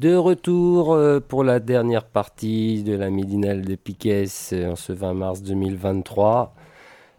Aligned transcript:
De 0.00 0.14
retour 0.16 0.94
euh, 0.94 1.20
pour 1.20 1.44
la 1.44 1.60
dernière 1.60 2.06
partie 2.06 2.82
de 2.82 2.96
la 2.96 3.10
midinale 3.10 3.60
de 3.66 3.74
Piquet 3.74 4.24
euh, 4.54 4.72
en 4.72 4.74
ce 4.74 4.94
20 4.94 5.12
mars 5.12 5.42
2023. 5.42 6.54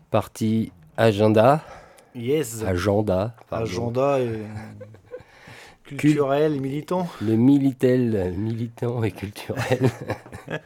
Partie 0.10 0.72
agenda. 0.98 1.62
Yes. 2.16 2.64
Agenda. 2.64 3.36
pardon. 3.52 3.66
Agenda 3.66 4.20
et 4.20 4.42
culturel 5.98 6.56
et 6.56 6.60
militant. 6.60 7.08
Le 7.22 7.36
militel, 7.36 8.34
militant 8.38 9.04
et 9.04 9.12
culturel. 9.12 9.80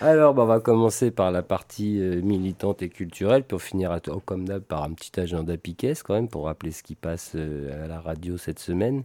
Alors, 0.00 0.34
bah, 0.34 0.42
on 0.42 0.46
va 0.46 0.60
commencer 0.60 1.10
par 1.10 1.30
la 1.30 1.42
partie 1.42 1.98
euh, 2.00 2.20
militante 2.20 2.82
et 2.82 2.88
culturelle, 2.88 3.44
puis 3.44 3.54
on 3.54 3.58
finira, 3.58 4.00
t- 4.00 4.10
comme 4.24 4.44
d'hab, 4.46 4.62
par 4.62 4.82
un 4.82 4.92
petit 4.92 5.18
agenda 5.18 5.56
Piquet, 5.56 5.94
quand 6.04 6.14
même, 6.14 6.28
pour 6.28 6.44
rappeler 6.46 6.72
ce 6.72 6.82
qui 6.82 6.94
passe 6.96 7.32
euh, 7.36 7.84
à 7.84 7.88
la 7.88 8.00
radio 8.00 8.36
cette 8.36 8.58
semaine. 8.58 9.04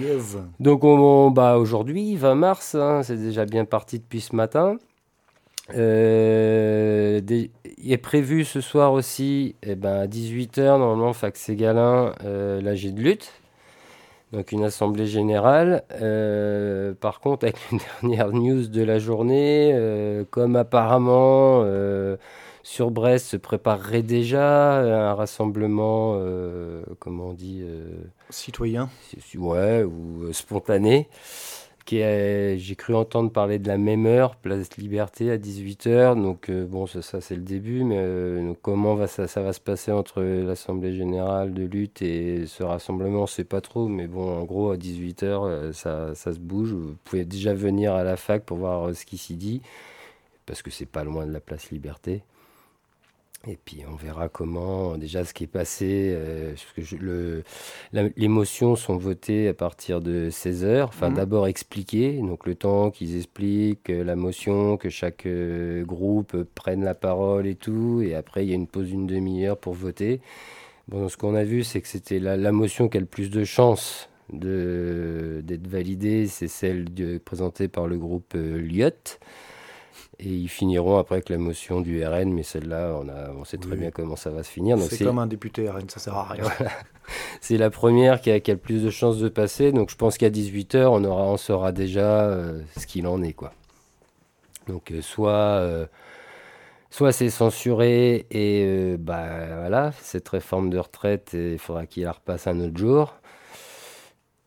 Yes. 0.00 0.36
Donc, 0.58 0.82
on, 0.82 1.30
bah, 1.30 1.58
aujourd'hui, 1.58 2.16
20 2.16 2.34
mars, 2.34 2.74
hein, 2.74 3.02
c'est 3.04 3.18
déjà 3.18 3.44
bien 3.44 3.64
parti 3.66 3.98
depuis 3.98 4.20
ce 4.22 4.34
matin. 4.34 4.78
Euh, 5.76 7.20
des- 7.20 7.50
il 7.78 7.92
est 7.92 7.98
prévu 7.98 8.44
ce 8.44 8.60
soir 8.60 8.92
aussi, 8.92 9.54
eh 9.62 9.74
ben, 9.76 9.92
à 10.00 10.06
18h, 10.06 10.78
normalement, 10.78 11.12
Fax 11.12 11.48
et 11.50 11.56
Galin, 11.56 12.12
l'AG 12.24 12.92
de 12.94 13.00
lutte. 13.00 13.30
Donc 14.32 14.52
une 14.52 14.62
assemblée 14.62 15.06
générale. 15.06 15.82
Euh, 16.00 16.94
par 16.94 17.20
contre, 17.20 17.44
avec 17.44 17.56
une 17.72 17.78
dernière 18.02 18.30
news 18.32 18.68
de 18.68 18.82
la 18.82 18.98
journée, 18.98 19.72
euh, 19.74 20.24
comme 20.30 20.56
apparemment 20.56 21.62
euh, 21.64 22.16
sur 22.62 22.90
Brest 22.90 23.26
se 23.26 23.36
préparerait 23.36 24.02
déjà 24.02 24.78
un 24.78 25.14
rassemblement, 25.14 26.14
euh, 26.16 26.82
comment 26.98 27.28
on 27.28 27.32
dit, 27.32 27.62
euh, 27.62 27.88
Citoyen. 28.30 28.88
ouais, 29.36 29.82
ou 29.82 30.24
euh, 30.24 30.32
spontané. 30.32 31.08
J'ai 31.88 32.74
cru 32.76 32.94
entendre 32.94 33.30
parler 33.32 33.58
de 33.58 33.66
la 33.68 33.78
même 33.78 34.06
heure, 34.06 34.36
place 34.36 34.76
Liberté 34.76 35.30
à 35.30 35.38
18h. 35.38 36.20
Donc 36.20 36.48
euh, 36.48 36.64
bon, 36.64 36.86
ça, 36.86 37.20
c'est 37.20 37.34
le 37.34 37.42
début, 37.42 37.84
mais 37.84 37.96
euh, 37.98 38.54
comment 38.62 38.94
va 38.94 39.06
ça, 39.06 39.26
va 39.42 39.52
se 39.52 39.60
passer 39.60 39.90
entre 39.92 40.22
l'Assemblée 40.22 40.94
générale 40.94 41.52
de 41.52 41.64
lutte 41.64 42.02
et 42.02 42.46
ce 42.46 42.62
rassemblement, 42.62 43.26
c'est 43.26 43.44
pas 43.44 43.60
trop. 43.60 43.88
Mais 43.88 44.06
bon, 44.06 44.38
en 44.38 44.44
gros, 44.44 44.70
à 44.70 44.76
18h, 44.76 45.72
ça, 45.72 46.14
ça 46.14 46.32
se 46.32 46.38
bouge. 46.38 46.72
Vous 46.72 46.96
pouvez 47.04 47.24
déjà 47.24 47.54
venir 47.54 47.94
à 47.94 48.04
la 48.04 48.16
fac 48.16 48.44
pour 48.44 48.58
voir 48.58 48.88
euh, 48.88 48.94
ce 48.94 49.04
qui 49.04 49.18
s'y 49.18 49.36
dit, 49.36 49.60
parce 50.46 50.62
que 50.62 50.70
c'est 50.70 50.86
pas 50.86 51.04
loin 51.04 51.26
de 51.26 51.32
la 51.32 51.40
place 51.40 51.70
Liberté. 51.70 52.22
Et 53.48 53.56
puis 53.56 53.82
on 53.90 53.94
verra 53.96 54.28
comment, 54.28 54.98
déjà 54.98 55.24
ce 55.24 55.32
qui 55.32 55.44
est 55.44 55.46
passé, 55.46 56.12
euh, 56.14 56.54
motions 58.28 58.76
sont 58.76 58.98
votées 58.98 59.48
à 59.48 59.54
partir 59.54 60.02
de 60.02 60.28
16 60.28 60.62
heures. 60.62 60.88
Enfin, 60.88 61.08
Mhm. 61.08 61.14
d'abord 61.16 61.46
expliquer, 61.48 62.18
donc 62.18 62.46
le 62.46 62.54
temps 62.54 62.90
qu'ils 62.90 63.16
expliquent 63.16 63.88
euh, 63.88 64.04
la 64.04 64.14
motion, 64.14 64.76
que 64.76 64.90
chaque 64.90 65.24
euh, 65.24 65.84
groupe 65.86 66.36
prenne 66.54 66.84
la 66.84 66.94
parole 66.94 67.46
et 67.46 67.54
tout. 67.54 68.02
Et 68.04 68.14
après, 68.14 68.44
il 68.44 68.50
y 68.50 68.52
a 68.52 68.56
une 68.56 68.66
pause 68.66 68.88
d'une 68.88 69.06
demi-heure 69.06 69.56
pour 69.56 69.72
voter. 69.72 70.20
Bon, 70.88 71.08
ce 71.08 71.16
qu'on 71.16 71.34
a 71.34 71.44
vu, 71.44 71.64
c'est 71.64 71.80
que 71.80 71.88
c'était 71.88 72.18
la, 72.18 72.36
la 72.36 72.52
motion 72.52 72.90
qui 72.90 72.98
a 72.98 73.00
le 73.00 73.06
plus 73.06 73.30
de 73.30 73.44
chances 73.44 74.10
de- 74.32 75.40
d'être 75.44 75.66
validée, 75.66 76.26
c'est 76.26 76.46
celle 76.48 76.92
de- 76.92 77.16
présentée 77.18 77.68
par 77.68 77.86
le 77.86 77.96
groupe 77.96 78.34
euh, 78.36 78.58
Lyot. 78.60 78.90
Et 80.18 80.28
ils 80.28 80.48
finiront 80.48 80.98
après 80.98 81.16
avec 81.16 81.28
la 81.28 81.38
motion 81.38 81.80
du 81.80 82.04
RN, 82.04 82.32
mais 82.32 82.42
celle-là, 82.42 82.98
on, 83.02 83.08
a, 83.08 83.30
on 83.38 83.44
sait 83.44 83.56
très 83.58 83.72
Oui. 83.72 83.76
bien 83.78 83.90
comment 83.90 84.16
ça 84.16 84.30
va 84.30 84.42
se 84.42 84.50
finir. 84.50 84.78
C'est 84.78 85.04
comme 85.04 85.18
un 85.18 85.26
député 85.26 85.68
RN, 85.70 85.88
ça 85.88 85.98
sert 86.00 86.14
à 86.14 86.24
rien. 86.24 86.44
c'est 87.40 87.56
la 87.56 87.70
première 87.70 88.20
qui 88.20 88.30
a, 88.30 88.40
qui 88.40 88.50
a 88.50 88.54
le 88.54 88.60
plus 88.60 88.82
de 88.82 88.90
chances 88.90 89.18
de 89.18 89.28
passer. 89.28 89.72
Donc 89.72 89.90
je 89.90 89.96
pense 89.96 90.18
qu'à 90.18 90.28
18h, 90.30 90.86
on, 90.86 91.04
aura, 91.04 91.24
on 91.24 91.36
saura 91.36 91.72
déjà 91.72 92.22
euh, 92.22 92.60
ce 92.78 92.86
qu'il 92.86 93.06
en 93.06 93.22
est. 93.22 93.32
quoi. 93.32 93.52
Donc 94.68 94.90
euh, 94.90 95.00
soit, 95.02 95.30
euh, 95.30 95.86
soit 96.90 97.12
c'est 97.12 97.30
censuré 97.30 98.26
et 98.30 98.96
bah, 98.98 99.28
voilà, 99.60 99.92
cette 100.00 100.28
réforme 100.28 100.70
de 100.70 100.78
retraite, 100.78 101.30
il 101.34 101.58
faudra 101.58 101.86
qu'il 101.86 102.04
la 102.04 102.12
repasse 102.12 102.46
un 102.46 102.60
autre 102.60 102.76
jour. 102.76 103.14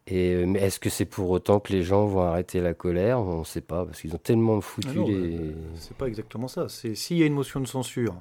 Et, 0.08 0.34
euh, 0.34 0.46
mais 0.46 0.60
est-ce 0.60 0.80
que 0.80 0.90
c'est 0.90 1.06
pour 1.06 1.30
autant 1.30 1.60
que 1.60 1.72
les 1.72 1.84
gens 1.84 2.06
vont 2.06 2.22
arrêter 2.22 2.60
la 2.60 2.74
colère? 2.74 3.20
On 3.20 3.40
ne 3.40 3.44
sait 3.46 3.62
pas, 3.62 3.86
parce 3.86 4.02
qu'ils 4.02 4.14
ont 4.14 4.20
tellement 4.22 4.60
foutu 4.60 4.90
Ah 4.92 4.96
non, 4.96 5.08
les... 5.08 5.38
euh, 5.38 5.54
C'est 5.76 5.96
pas 5.96 6.08
exactement 6.08 6.48
ça. 6.50 6.68
C'est 6.68 6.94
s'il 6.96 7.18
y 7.18 7.24
a 7.24 7.26
une 7.26 7.34
motion 7.34 7.62
de 7.62 7.68
censure, 7.68 8.16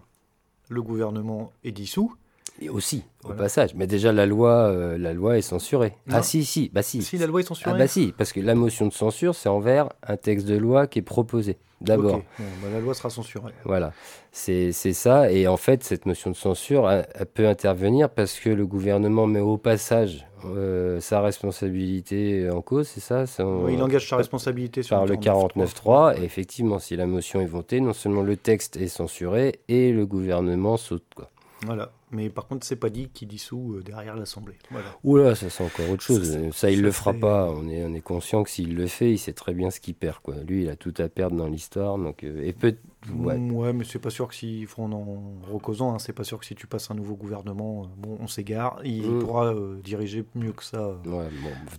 le 0.69 0.81
gouvernement 0.83 1.53
est 1.65 1.73
dissous. 1.73 2.15
Et 2.61 2.69
aussi, 2.69 3.03
au 3.25 3.33
passage. 3.33 3.75
Mais 3.75 3.87
déjà, 3.87 4.13
la 4.13 4.27
loi, 4.27 4.51
euh, 4.51 4.99
la 4.99 5.13
loi 5.15 5.39
est 5.39 5.43
censurée. 5.43 5.97
Non. 6.07 6.17
Ah 6.19 6.23
si, 6.23 6.45
si, 6.45 6.71
bah 6.73 6.83
si. 6.83 7.03
Si 7.03 7.17
la 7.19 7.27
loi 7.27 7.41
est 7.41 7.45
censurée. 7.45 7.73
Ah 7.75 7.79
bah 7.79 7.89
si, 7.89 8.13
parce 8.17 8.33
que 8.33 8.41
la 8.41 8.55
motion 8.55 8.87
de 8.87 8.93
censure, 8.93 9.35
c'est 9.35 9.49
envers 9.49 9.89
un 10.07 10.17
texte 10.17 10.47
de 10.47 10.57
loi 10.57 10.87
qui 10.87 10.99
est 11.01 11.03
proposé, 11.03 11.57
d'abord. 11.85 12.17
Bon, 12.39 12.45
bah, 12.63 12.69
la 12.73 12.81
loi 12.81 12.95
sera 12.95 13.11
censurée. 13.11 13.53
Voilà, 13.65 13.93
c'est 14.31 14.73
ça. 14.73 15.31
Et 15.31 15.47
en 15.47 15.57
fait, 15.57 15.85
cette 15.85 16.07
motion 16.07 16.31
de 16.31 16.37
censure, 16.37 16.91
elle, 16.91 17.07
elle 17.15 17.27
peut 17.27 17.47
intervenir 17.49 18.09
parce 18.11 18.39
que 18.41 18.51
le 18.51 18.67
gouvernement 18.67 19.27
met 19.27 19.41
au 19.41 19.57
passage 19.59 20.27
euh, 20.45 20.99
sa 21.01 21.21
responsabilité 21.21 22.51
en 22.51 22.63
cause, 22.63 22.89
c'est 22.89 23.01
ça? 23.01 23.27
Son- 23.27 23.63
Oui, 23.65 23.75
il 23.75 23.83
engage 23.83 24.09
sa 24.09 24.17
responsabilité 24.17 24.83
sur 24.83 24.97
par 24.97 25.07
le 25.07 25.15
49.3. 25.17 26.15
49.3. 26.15 26.21
Et 26.21 26.25
effectivement, 26.25 26.79
si 26.79 26.97
la 26.97 27.07
motion 27.07 27.41
est 27.41 27.47
votée, 27.47 27.81
non 27.81 27.93
seulement 27.93 28.23
le 28.23 28.37
texte 28.37 28.77
est 28.77 28.89
censuré 28.89 29.61
et 29.69 29.93
le 29.93 30.05
gouvernement 30.07 30.77
saute. 30.77 31.05
Quoi. 31.15 31.29
Voilà. 31.65 31.93
Mais 32.11 32.29
par 32.29 32.47
contre, 32.47 32.67
c'est 32.67 32.77
pas 32.77 32.91
dit 32.91 33.09
qu'il 33.09 33.29
dissout 33.29 33.75
euh, 33.77 33.83
derrière 33.83 34.17
l'Assemblée. 34.17 34.57
Voilà. 34.71 34.87
Oula, 35.05 35.35
ça 35.35 35.49
c'est 35.49 35.63
encore 35.65 35.89
autre 35.91 36.03
chose. 36.03 36.31
Ça, 36.53 36.71
il 36.71 36.77
ça, 36.77 36.83
le 36.83 36.91
fera 36.93 37.15
pas. 37.15 37.49
On 37.51 37.69
est, 37.69 37.85
on 37.85 37.95
est 37.95 38.01
conscient 38.01 38.43
que 38.43 38.51
s'il 38.51 38.75
le 38.75 38.87
fait, 38.87 39.13
il 39.13 39.19
sait 39.19 39.33
très 39.33 39.55
bien 39.55 39.71
ce 39.71 39.81
qu'il 39.81 39.95
perd. 39.95 40.19
Quoi. 40.19 40.35
Lui, 40.47 40.63
il 40.65 40.69
a 40.69 40.77
tout 40.77 40.93
à 40.99 41.09
perdre 41.09 41.37
dans 41.37 41.47
l'histoire. 41.47 41.97
Donc, 41.99 42.25
euh, 42.25 42.43
et 42.45 42.53
peut 42.53 42.75
ouais. 43.15 43.39
Mm, 43.39 43.53
Ouais, 43.53 43.73
mais 43.73 43.85
c'est 43.85 43.99
pas 44.01 44.11
sûr 44.11 44.29
que 44.29 44.35
si, 44.35 44.67
en 44.77 44.93
en 44.93 45.33
recausant, 45.53 45.95
hein, 45.95 45.99
c'est 45.99 46.13
pas 46.13 46.25
sûr 46.25 46.39
que 46.39 46.45
si 46.47 46.55
tu 46.55 46.67
passes 46.67 46.91
un 46.91 46.95
nouveau 46.95 47.15
gouvernement, 47.15 47.85
euh, 47.85 47.87
bon, 47.97 48.19
on 48.21 48.27
s'égare, 48.27 48.81
il 48.85 49.09
Mm. 49.09 49.19
pourra 49.21 49.47
euh, 49.55 49.81
diriger 49.83 50.25
mieux 50.35 50.53
que 50.53 50.65
ça. 50.65 50.89
Ouais, 51.07 51.29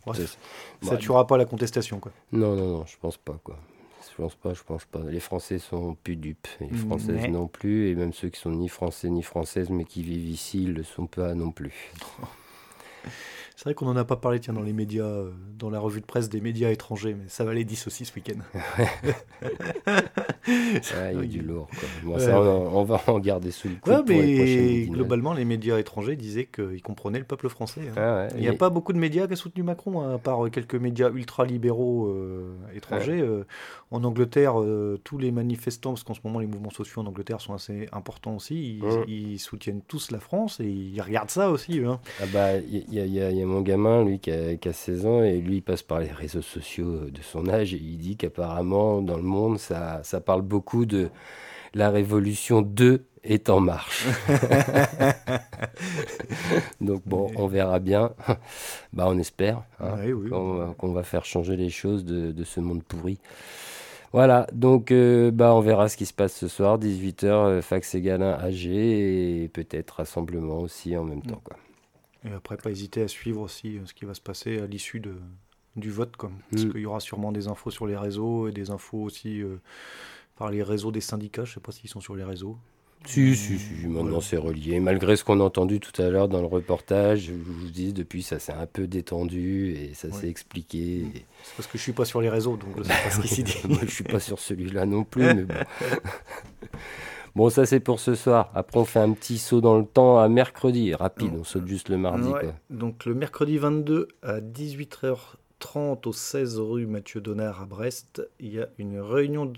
bon, 0.05 0.13
c'est- 0.13 0.37
Ça 0.81 0.91
ouais, 0.91 0.97
tuera 0.97 1.27
pas 1.27 1.37
la 1.37 1.45
contestation, 1.45 1.99
quoi. 1.99 2.11
Non, 2.31 2.55
non, 2.55 2.67
non, 2.79 2.85
je 2.85 2.95
pense 3.01 3.17
pas. 3.17 3.37
Quoi. 3.43 3.57
Je 4.15 4.21
pense 4.21 4.35
pas, 4.35 4.53
je 4.53 4.61
pense 4.61 4.85
pas. 4.85 5.01
Les 5.09 5.19
Français 5.19 5.57
sont 5.57 5.95
plus 6.03 6.15
dupes. 6.15 6.47
Les 6.61 6.69
Françaises 6.77 7.21
Mais- 7.23 7.27
non 7.29 7.47
plus. 7.47 7.89
Et 7.89 7.95
même 7.95 8.13
ceux 8.13 8.29
qui 8.29 8.39
sont 8.39 8.51
ni 8.51 8.69
Français 8.69 9.09
ni 9.09 9.23
Françaises, 9.23 9.71
mais 9.71 9.85
qui 9.85 10.03
vivent 10.03 10.29
ici, 10.29 10.63
ils 10.63 10.73
le 10.73 10.83
sont 10.83 11.07
pas 11.07 11.33
non 11.33 11.51
plus. 11.51 11.91
C'est 13.55 13.65
vrai 13.65 13.75
qu'on 13.75 13.87
en 13.87 13.95
a 13.95 14.03
pas 14.03 14.15
parlé, 14.17 14.39
tiens, 14.39 14.53
dans 14.53 14.61
les 14.61 14.73
médias, 14.73 15.05
euh, 15.05 15.31
dans 15.57 15.69
la 15.69 15.79
revue 15.79 16.01
de 16.01 16.05
presse 16.05 16.27
des 16.27 16.41
médias 16.41 16.69
étrangers, 16.69 17.13
mais 17.13 17.27
ça 17.27 17.43
va 17.43 17.53
les 17.53 17.63
10 17.63 17.87
aussi 17.87 18.03
ce 18.05 18.13
week-end. 18.15 18.39
Ah, 20.47 21.11
il 21.11 21.19
y 21.19 21.23
a 21.23 21.25
du 21.25 21.41
lourd. 21.41 21.67
Quoi. 21.67 21.87
Bon, 22.03 22.13
Ouais, 22.15 22.19
ça, 22.19 22.39
ouais. 22.41 22.47
on, 22.47 22.77
on 22.79 22.83
va 22.83 23.01
en 23.07 23.19
garder 23.19 23.51
sous 23.51 23.69
le 23.69 23.75
coude 23.75 23.93
Ouais, 23.93 23.99
pour 24.03 24.09
les 24.21 24.87
globalement, 24.87 25.33
les 25.33 25.45
médias 25.45 25.77
étrangers 25.77 26.15
disaient 26.15 26.45
qu'ils 26.53 26.81
comprenaient 26.81 27.19
le 27.19 27.25
peuple 27.25 27.49
français. 27.49 27.81
hein. 27.89 27.93
Ah 27.95 28.27
Il 28.35 28.41
n'y 28.41 28.47
a 28.47 28.53
pas 28.53 28.69
beaucoup 28.69 28.93
de 28.93 28.97
médias 28.97 29.27
qui 29.27 29.33
ont 29.33 29.37
soutenu 29.37 29.63
Macron, 29.63 30.01
hein, 30.01 30.15
à 30.15 30.17
part 30.17 30.39
quelques 30.51 30.75
médias 30.75 31.09
ultra-libéraux 31.11 32.07
euh, 32.07 32.55
étrangers. 32.75 33.21
Euh, 33.21 33.45
en 33.91 34.03
Angleterre, 34.03 34.59
euh, 34.59 34.99
tous 35.03 35.17
les 35.17 35.31
manifestants, 35.31 35.91
parce 35.91 36.03
qu'en 36.03 36.13
ce 36.13 36.19
moment 36.23 36.39
les 36.39 36.47
mouvements 36.47 36.71
sociaux 36.71 37.01
en 37.01 37.05
Angleterre 37.05 37.39
sont 37.41 37.53
assez 37.53 37.87
importants 37.91 38.35
aussi, 38.35 38.81
ils, 39.07 39.39
soutiennent 39.39 39.81
tous 39.87 40.11
la 40.11 40.19
France 40.19 40.59
et 40.59 40.65
ils 40.67 40.99
regardent 41.01 41.29
ça 41.29 41.49
aussi. 41.51 41.79
eux, 41.79 41.87
hein. 41.87 41.99
Ah 42.21 42.25
bah, 42.33 42.57
il 42.57 42.75
y, 42.75 42.99
il 42.99 43.05
il 43.05 43.37
y 43.37 43.41
a 43.41 43.45
mon 43.45 43.61
gamin, 43.61 44.03
lui, 44.03 44.19
qui 44.19 44.31
a, 44.31 44.55
qui 44.55 44.67
a 44.69 44.73
16 44.73 45.05
ans, 45.05 45.23
et 45.23 45.37
lui, 45.39 45.57
il 45.57 45.61
passe 45.61 45.83
par 45.83 45.99
les 45.99 46.11
réseaux 46.11 46.41
sociaux 46.41 47.09
de 47.09 47.21
son 47.21 47.47
âge, 47.47 47.73
et 47.73 47.77
il 47.77 47.97
dit 47.97 48.17
qu'apparemment, 48.17 49.01
dans 49.01 49.17
le 49.17 49.23
monde, 49.23 49.59
ça, 49.59 49.72
ça 50.03 50.21
parle 50.21 50.41
beaucoup 50.41 50.85
de 50.85 51.09
la 51.73 51.89
révolution 51.89 52.61
de 52.61 53.03
est 53.23 53.49
en 53.49 53.59
marche. 53.59 54.05
Donc 56.81 57.01
bon, 57.05 57.31
on 57.35 57.47
verra 57.47 57.79
bien. 57.79 58.13
bah, 58.93 59.05
on 59.07 59.17
espère 59.17 59.63
hein, 59.79 59.95
qu'on 60.77 60.91
va 60.91 61.03
faire 61.03 61.25
changer 61.25 61.55
les 61.55 61.69
choses 61.69 62.05
de, 62.05 62.43
ce 62.43 62.59
monde 62.59 62.83
pourri. 62.83 63.19
Voilà, 64.11 64.45
donc 64.51 64.91
euh, 64.91 65.31
bah, 65.31 65.55
on 65.55 65.59
verra 65.59 65.89
ce 65.89 65.97
qui 65.97 66.05
se 66.05 66.13
passe 66.13 66.35
ce 66.35 66.47
soir, 66.47 66.77
18h, 66.77 67.25
euh, 67.25 67.61
Fax 67.63 67.95
et 67.95 68.01
Galin 68.01 68.33
AG, 68.33 68.67
et 68.67 69.49
peut-être 69.51 69.89
rassemblement 69.89 70.59
aussi 70.59 70.95
en 70.95 71.03
même 71.03 71.23
temps. 71.23 71.41
Quoi. 71.43 71.57
Et 72.23 72.31
après, 72.31 72.57
pas 72.57 72.69
hésiter 72.69 73.01
à 73.01 73.07
suivre 73.07 73.41
aussi 73.41 73.77
euh, 73.77 73.85
ce 73.85 73.93
qui 73.95 74.05
va 74.05 74.13
se 74.13 74.21
passer 74.21 74.59
à 74.59 74.67
l'issue 74.67 74.99
de, 74.99 75.15
du 75.75 75.89
vote, 75.89 76.15
comme, 76.15 76.37
parce 76.51 76.65
mm. 76.65 76.71
qu'il 76.71 76.81
y 76.81 76.85
aura 76.85 76.99
sûrement 76.99 77.31
des 77.31 77.47
infos 77.47 77.71
sur 77.71 77.87
les 77.87 77.97
réseaux 77.97 78.47
et 78.47 78.51
des 78.51 78.69
infos 78.69 79.01
aussi 79.01 79.41
par 80.37 80.49
les 80.49 80.63
réseaux 80.63 80.91
des 80.91 81.01
syndicats, 81.01 81.45
je 81.45 81.51
ne 81.51 81.53
sais 81.55 81.59
pas 81.59 81.71
s'ils 81.71 81.89
sont 81.89 82.01
sur 82.01 82.15
les 82.15 82.23
réseaux. 82.23 82.57
Si, 83.05 83.35
si, 83.35 83.59
si, 83.59 83.87
maintenant 83.87 84.21
c'est 84.21 84.37
relié. 84.37 84.79
Malgré 84.79 85.17
ce 85.17 85.25
qu'on 85.25 85.41
a 85.41 85.43
entendu 85.43 85.81
tout 85.81 86.01
à 86.01 86.09
l'heure 86.09 86.29
dans 86.29 86.39
le 86.39 86.47
reportage, 86.47 87.25
je 87.25 87.33
vous 87.33 87.67
dis, 87.67 87.91
depuis 87.91 88.23
ça 88.23 88.39
s'est 88.39 88.53
un 88.53 88.65
peu 88.65 88.87
détendu 88.87 89.73
et 89.73 89.93
ça 89.93 90.09
s'est 90.11 90.29
expliqué. 90.29 91.05
C'est 91.43 91.55
parce 91.57 91.67
que 91.67 91.77
je 91.77 91.83
suis 91.83 91.91
pas 91.91 92.05
sur 92.05 92.21
les 92.21 92.29
réseaux, 92.29 92.55
donc 92.55 92.77
je 92.77 92.83
sais 92.83 92.89
pas 92.89 93.09
ce 93.09 93.21
qui 93.21 93.27
s'est 93.35 93.43
dit. 93.43 93.57
Moi, 93.67 93.79
je 93.81 93.91
suis 93.91 94.05
pas 94.05 94.19
sur 94.19 94.39
celui-là 94.39 94.85
non 94.85 95.03
plus, 95.03 95.25
mais 95.25 95.43
bon. 95.43 95.53
bon, 97.35 97.49
ça 97.49 97.65
c'est 97.65 97.81
pour 97.81 97.99
ce 97.99 98.15
soir. 98.15 98.51
Après, 98.55 98.79
on 98.79 98.85
fait 98.85 99.01
un 99.01 99.11
petit 99.11 99.37
saut 99.37 99.59
dans 99.59 99.77
le 99.77 99.85
temps 99.85 100.19
à 100.19 100.29
mercredi, 100.29 100.95
rapide, 100.95 101.33
on 101.37 101.43
saute 101.43 101.67
juste 101.67 101.89
le 101.89 101.97
mardi. 101.97 102.29
Donc 102.69 103.05
le 103.05 103.15
mercredi 103.15 103.57
22 103.57 104.07
à 104.21 104.39
18h 104.39 105.17
30 105.63 106.07
au 106.07 106.11
16 106.11 106.59
rue 106.59 106.85
Mathieu 106.85 107.21
Donnard 107.21 107.61
à 107.61 107.65
Brest, 107.65 108.21
il 108.41 108.53
y 108.53 108.59
a 108.59 108.67
une 108.77 108.99
réunion 108.99 109.53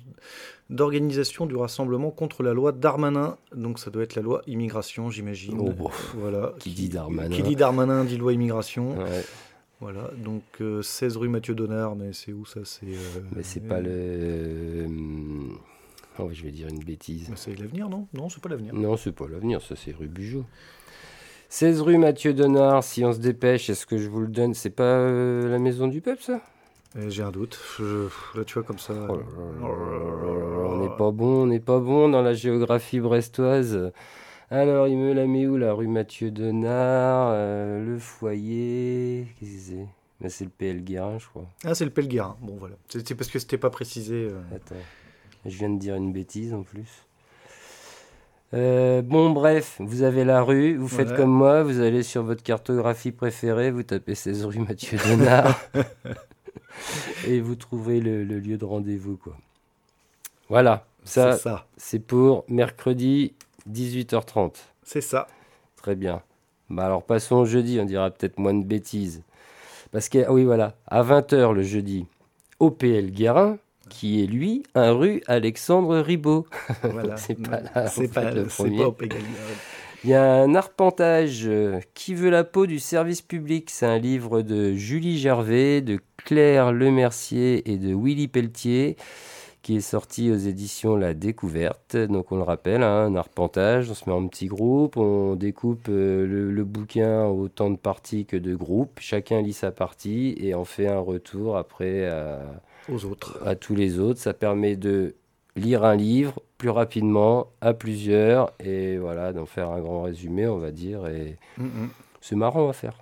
d'organisation 0.69 1.47
du 1.47 1.55
rassemblement 1.55 2.11
contre 2.11 2.43
la 2.43 2.53
loi 2.53 2.71
Darmanin. 2.71 3.37
Donc 3.55 3.79
ça 3.79 3.89
doit 3.89 4.03
être 4.03 4.13
la 4.13 4.21
loi 4.21 4.43
immigration, 4.45 5.09
j'imagine. 5.09 5.57
Oh, 5.59 5.89
voilà. 6.13 6.53
Qui, 6.59 6.69
dit 6.69 6.89
Darmanin 6.89 7.35
Qui 7.35 7.41
dit 7.41 7.55
Darmanin 7.55 8.05
dit 8.05 8.17
loi 8.17 8.33
immigration. 8.33 8.95
Voilà, 9.81 10.11
donc 10.23 10.43
16 10.59 11.15
euh, 11.15 11.19
rue 11.19 11.27
Mathieu 11.27 11.55
Donnard, 11.55 11.95
mais 11.95 12.13
c'est 12.13 12.33
où 12.33 12.45
ça? 12.45 12.59
C'est. 12.63 12.85
Euh, 12.85 13.21
mais 13.35 13.41
c'est 13.41 13.67
pas 13.67 13.81
le. 13.81 13.89
Euh, 13.91 14.87
oh, 16.19 16.29
je 16.31 16.43
vais 16.43 16.51
dire 16.51 16.67
une 16.67 16.83
bêtise. 16.83 17.31
C'est 17.35 17.59
l'avenir, 17.59 17.89
non? 17.89 18.07
Non, 18.13 18.29
c'est 18.29 18.41
pas 18.41 18.49
l'avenir. 18.49 18.75
Non, 18.75 18.95
c'est 18.95 19.11
pas 19.11 19.27
l'avenir, 19.27 19.59
ça 19.61 19.75
c'est 19.75 19.91
rue 19.91 20.07
Bugeaud. 20.07 20.45
16 21.55 21.83
rue 21.83 21.97
Mathieu 21.97 22.33
Donard, 22.33 22.83
si 22.83 23.05
on 23.05 23.13
se 23.13 23.19
dépêche, 23.19 23.69
est-ce 23.69 23.85
que 23.85 23.97
je 23.97 24.09
vous 24.09 24.19
le 24.19 24.27
donne? 24.27 24.53
C'est 24.53 24.69
pas 24.69 24.83
euh, 24.83 25.49
la 25.49 25.57
maison 25.57 25.87
du 25.87 26.01
peuple, 26.01 26.21
ça? 26.21 26.41
Eh, 26.99 27.09
J'ai 27.09 27.23
un 27.23 27.31
doute. 27.31 27.57
là, 27.79 28.43
tu 28.43 28.55
vois, 28.55 28.63
comme 28.63 28.77
ça. 28.77 28.93
Oh 29.07 29.21
on 29.63 30.79
n'est 30.81 30.97
pas 30.97 31.11
bon, 31.11 31.43
on 31.43 31.45
n'est 31.45 31.61
pas 31.61 31.79
bon 31.79 32.09
dans 32.09 32.21
la 32.21 32.33
géographie 32.33 32.99
brestoise. 32.99 33.93
Alors, 34.51 34.89
il 34.89 34.97
me 34.97 35.13
la 35.13 35.27
met 35.27 35.47
où, 35.47 35.55
la 35.55 35.71
rue 35.71 35.87
Mathieu 35.87 36.29
Donard 36.29 37.29
euh, 37.33 37.85
Le 37.85 37.99
foyer. 37.99 39.25
Qu'est-ce 39.39 39.51
que 39.51 39.59
c'est? 39.61 39.87
Ben, 40.19 40.27
C'est 40.29 40.43
le 40.43 40.51
PL 40.51 40.83
Guérin, 40.83 41.19
je 41.19 41.27
crois. 41.27 41.45
Ah, 41.63 41.73
c'est 41.73 41.85
le 41.85 41.91
PL 41.91 42.09
Guérin. 42.09 42.35
Bon, 42.41 42.57
voilà. 42.59 42.75
C'est 42.89 43.15
parce 43.15 43.29
que 43.29 43.39
c'était 43.39 43.57
pas 43.57 43.69
précisé. 43.69 44.27
Euh. 44.29 44.41
Attends. 44.53 44.75
Je 45.45 45.57
viens 45.57 45.69
de 45.69 45.79
dire 45.79 45.95
une 45.95 46.11
bêtise 46.11 46.53
en 46.53 46.63
plus. 46.63 47.05
Euh, 48.55 49.01
bon, 49.01 49.31
bref, 49.31 49.75
vous 49.79 50.03
avez 50.03 50.23
la 50.23 50.41
rue, 50.41 50.77
vous 50.77 50.87
faites 50.87 51.13
comme 51.15 51.31
moi, 51.31 51.63
vous 51.63 51.81
allez 51.81 52.03
sur 52.03 52.23
votre 52.23 52.41
cartographie 52.41 53.11
préférée, 53.11 53.69
vous 53.69 53.83
tapez 53.83 54.15
16 54.15 54.45
rue 54.45 54.59
Mathieu 54.59 54.97
Denard 54.97 55.59
et 57.27 57.41
vous 57.41 57.55
trouvez 57.55 57.99
le, 57.99 58.23
lieu 58.23 58.57
de 58.57 58.63
rendez-vous. 58.63 59.17
quoi. 59.17 59.35
Voilà, 60.47 60.85
ça, 61.03 61.37
c'est 61.75 61.99
pour 61.99 62.45
mercredi 62.47 63.33
18h30. 63.69 64.53
C'est 64.83 65.01
ça. 65.01 65.27
Très 65.75 65.95
bien. 65.95 66.21
Bah 66.69 66.85
alors 66.85 67.03
passons 67.03 67.35
au 67.35 67.45
jeudi, 67.45 67.77
on 67.81 67.85
dira 67.85 68.09
peut-être 68.09 68.39
moins 68.39 68.53
de 68.53 68.63
bêtises. 68.63 69.21
Parce 69.91 70.07
que, 70.07 70.19
ah 70.25 70.31
oui, 70.31 70.45
voilà, 70.45 70.75
à 70.87 71.03
20h 71.03 71.51
le 71.51 71.63
jeudi, 71.63 72.05
au 72.59 72.71
PL 72.71 73.11
Guérin, 73.11 73.57
qui 73.89 74.23
est 74.23 74.27
lui 74.27 74.63
un 74.75 74.91
rue 74.91 75.21
Alexandre 75.27 75.97
Ribot. 75.99 76.45
Voilà. 76.83 77.17
c'est 77.17 77.41
pas 77.41 77.61
là. 77.61 77.87
C'est 77.87 78.11
pas 78.11 78.31
le 78.31 78.45
premier. 78.45 78.83
Il 80.03 80.09
y 80.09 80.13
a 80.13 80.35
un 80.35 80.53
arpentage 80.53 81.47
euh, 81.47 81.79
Qui 81.95 82.13
veut 82.13 82.29
la 82.29 82.43
peau 82.43 82.67
du 82.67 82.77
service 82.77 83.23
public? 83.23 83.71
C'est 83.71 83.87
un 83.87 83.97
livre 83.97 84.43
de 84.43 84.73
Julie 84.73 85.17
Gervais, 85.17 85.81
de 85.81 85.99
Claire 86.17 86.71
Lemercier 86.71 87.71
et 87.71 87.77
de 87.77 87.95
Willy 87.95 88.27
Pelletier 88.27 88.97
qui 89.65 89.77
est 89.77 89.81
sorti 89.81 90.29
aux 90.29 90.37
éditions 90.37 90.95
La 90.95 91.15
Découverte. 91.15 91.97
Donc 91.97 92.31
on 92.31 92.35
le 92.37 92.43
rappelle, 92.43 92.83
hein, 92.83 93.05
un 93.07 93.15
arpentage, 93.15 93.89
on 93.89 93.95
se 93.95 94.07
met 94.07 94.15
en 94.15 94.27
petit 94.27 94.45
groupe, 94.45 94.95
on 94.95 95.35
découpe 95.35 95.87
euh, 95.89 96.27
le, 96.27 96.51
le, 96.51 96.63
bouquin 96.63 97.25
autant 97.25 97.71
de 97.71 97.75
parties 97.75 98.27
que 98.27 98.37
de 98.37 98.53
groupes, 98.53 98.99
chacun 98.99 99.41
lit 99.41 99.53
sa 99.53 99.71
partie 99.71 100.35
et 100.37 100.53
on 100.53 100.65
fait 100.65 100.87
un 100.87 100.99
retour 100.99 101.57
après 101.57 102.05
à, 102.05 102.43
aux 102.89 103.05
autres. 103.05 103.39
À 103.45 103.55
tous 103.55 103.75
les 103.75 103.99
autres. 103.99 104.19
Ça 104.19 104.33
permet 104.33 104.75
de 104.75 105.15
lire 105.55 105.83
un 105.83 105.95
livre 105.95 106.41
plus 106.57 106.69
rapidement, 106.69 107.47
à 107.61 107.73
plusieurs, 107.73 108.53
et 108.59 108.97
voilà, 108.97 109.33
d'en 109.33 109.45
faire 109.45 109.69
un 109.71 109.81
grand 109.81 110.03
résumé, 110.03 110.47
on 110.47 110.57
va 110.57 110.71
dire. 110.71 111.05
Et 111.07 111.37
c'est 112.21 112.35
marrant 112.35 112.69
à 112.69 112.73
faire. 112.73 112.97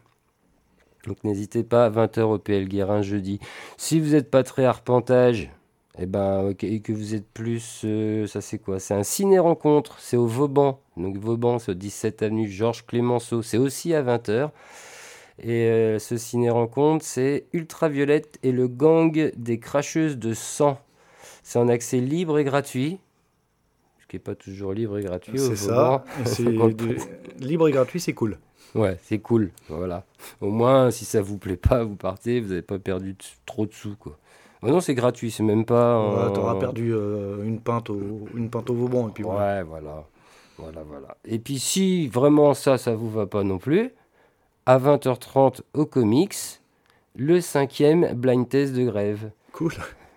Donc 1.07 1.23
n'hésitez 1.23 1.63
pas, 1.63 1.89
20h 1.89 2.21
au 2.21 2.39
PL 2.39 2.67
Guérin 2.67 3.01
jeudi. 3.01 3.39
Si 3.77 3.99
vous 3.99 4.11
n'êtes 4.11 4.31
pas 4.31 4.43
très 4.43 4.65
arpentage, 4.65 5.51
et 5.95 6.03
eh 6.03 6.05
ben, 6.07 6.55
et 6.61 6.79
que 6.79 6.91
vous 6.91 7.13
êtes 7.13 7.27
plus, 7.27 7.81
euh, 7.83 8.25
ça 8.25 8.41
c'est 8.41 8.57
quoi? 8.57 8.79
C'est 8.79 8.95
un 8.95 9.03
ciné-rencontre, 9.03 9.99
c'est 9.99 10.17
au 10.17 10.25
Vauban. 10.25 10.79
Donc 10.97 11.17
Vauban, 11.17 11.59
c'est 11.59 11.71
au 11.71 11.75
17 11.75 12.23
avenue 12.23 12.49
Georges 12.49 12.83
Clémenceau, 12.85 13.43
c'est 13.43 13.59
aussi 13.59 13.93
à 13.93 14.01
20h. 14.01 14.49
Et 15.39 15.67
euh, 15.67 15.99
ce 15.99 16.17
ciné-rencontre, 16.17 17.03
c'est 17.03 17.45
Ultraviolette 17.53 18.37
et 18.43 18.51
le 18.51 18.67
gang 18.67 19.31
des 19.35 19.59
cracheuses 19.59 20.17
de 20.17 20.33
sang. 20.33 20.79
C'est 21.41 21.59
en 21.59 21.67
accès 21.67 21.97
libre 21.97 22.37
et 22.37 22.43
gratuit. 22.43 22.99
Ce 23.99 24.07
qui 24.07 24.15
n'est 24.15 24.21
pas 24.21 24.35
toujours 24.35 24.73
libre 24.73 24.97
et 24.99 25.03
gratuit. 25.03 25.39
C'est 25.39 25.55
ça. 25.55 26.05
libre 27.39 27.67
et 27.67 27.71
gratuit, 27.71 27.99
c'est 27.99 28.13
cool. 28.13 28.37
Ouais, 28.75 28.97
c'est 29.03 29.19
cool. 29.19 29.51
Voilà. 29.69 30.05
Au 30.41 30.49
moins, 30.49 30.91
si 30.91 31.05
ça 31.05 31.21
vous 31.21 31.37
plaît 31.37 31.57
pas, 31.57 31.83
vous 31.83 31.95
partez, 31.95 32.39
vous 32.39 32.49
n'avez 32.49 32.61
pas 32.61 32.79
perdu 32.79 33.15
trop 33.45 33.65
de 33.65 33.73
sous, 33.73 33.95
quoi. 33.95 34.17
non, 34.61 34.79
c'est 34.81 34.95
gratuit, 34.95 35.31
c'est 35.31 35.43
même 35.43 35.65
pas. 35.65 36.31
Tu 36.33 36.39
auras 36.39 36.55
perdu 36.55 36.93
euh, 36.93 37.43
une 37.43 37.59
pinte 37.59 37.89
au 37.89 38.27
une 38.35 38.49
pinte 38.49 38.69
au 38.69 38.75
Vauban 38.75 39.09
et 39.09 39.11
puis 39.11 39.23
Ouais, 39.23 39.63
voilà. 39.63 40.05
Voilà, 40.57 40.83
voilà. 40.83 41.17
Et 41.25 41.39
puis 41.39 41.57
si 41.57 42.07
vraiment 42.07 42.53
ça, 42.53 42.77
ça 42.77 42.95
vous 42.95 43.09
va 43.09 43.25
pas 43.25 43.43
non 43.43 43.57
plus, 43.57 43.91
à 44.65 44.77
20h30 44.77 45.61
au 45.73 45.85
comics, 45.85 46.61
le 47.15 47.41
cinquième 47.41 48.13
blind 48.13 48.47
test 48.47 48.73
de 48.73 48.83
grève. 48.83 49.31
Cool. 49.51 49.73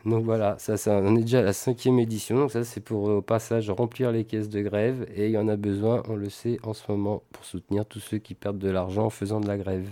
Donc 0.06 0.24
voilà, 0.24 0.56
ça, 0.58 0.76
ça, 0.76 1.00
on 1.02 1.16
est 1.16 1.22
déjà 1.22 1.40
à 1.40 1.42
la 1.42 1.52
cinquième 1.52 1.98
édition. 1.98 2.36
Donc 2.36 2.52
ça, 2.52 2.62
c'est 2.62 2.80
pour 2.80 3.04
au 3.04 3.22
passage 3.22 3.68
remplir 3.70 4.12
les 4.12 4.24
caisses 4.24 4.48
de 4.48 4.60
grève. 4.62 5.04
Et 5.14 5.26
il 5.26 5.32
y 5.32 5.38
en 5.38 5.48
a 5.48 5.56
besoin, 5.56 6.02
on 6.08 6.14
le 6.14 6.30
sait 6.30 6.58
en 6.62 6.74
ce 6.74 6.90
moment, 6.90 7.24
pour 7.32 7.44
soutenir 7.44 7.84
tous 7.84 7.98
ceux 7.98 8.18
qui 8.18 8.34
perdent 8.34 8.58
de 8.58 8.70
l'argent 8.70 9.06
en 9.06 9.10
faisant 9.10 9.40
de 9.40 9.48
la 9.48 9.58
grève. 9.58 9.88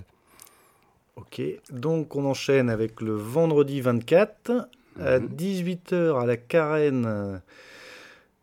Ok, 1.16 1.42
donc 1.70 2.14
on 2.14 2.24
enchaîne 2.26 2.70
avec 2.70 3.00
le 3.00 3.12
vendredi 3.12 3.80
24 3.80 4.68
à 5.00 5.18
18h 5.18 5.94
mhm. 5.94 6.16
à 6.16 6.26
la 6.26 6.36
Carène. 6.36 7.40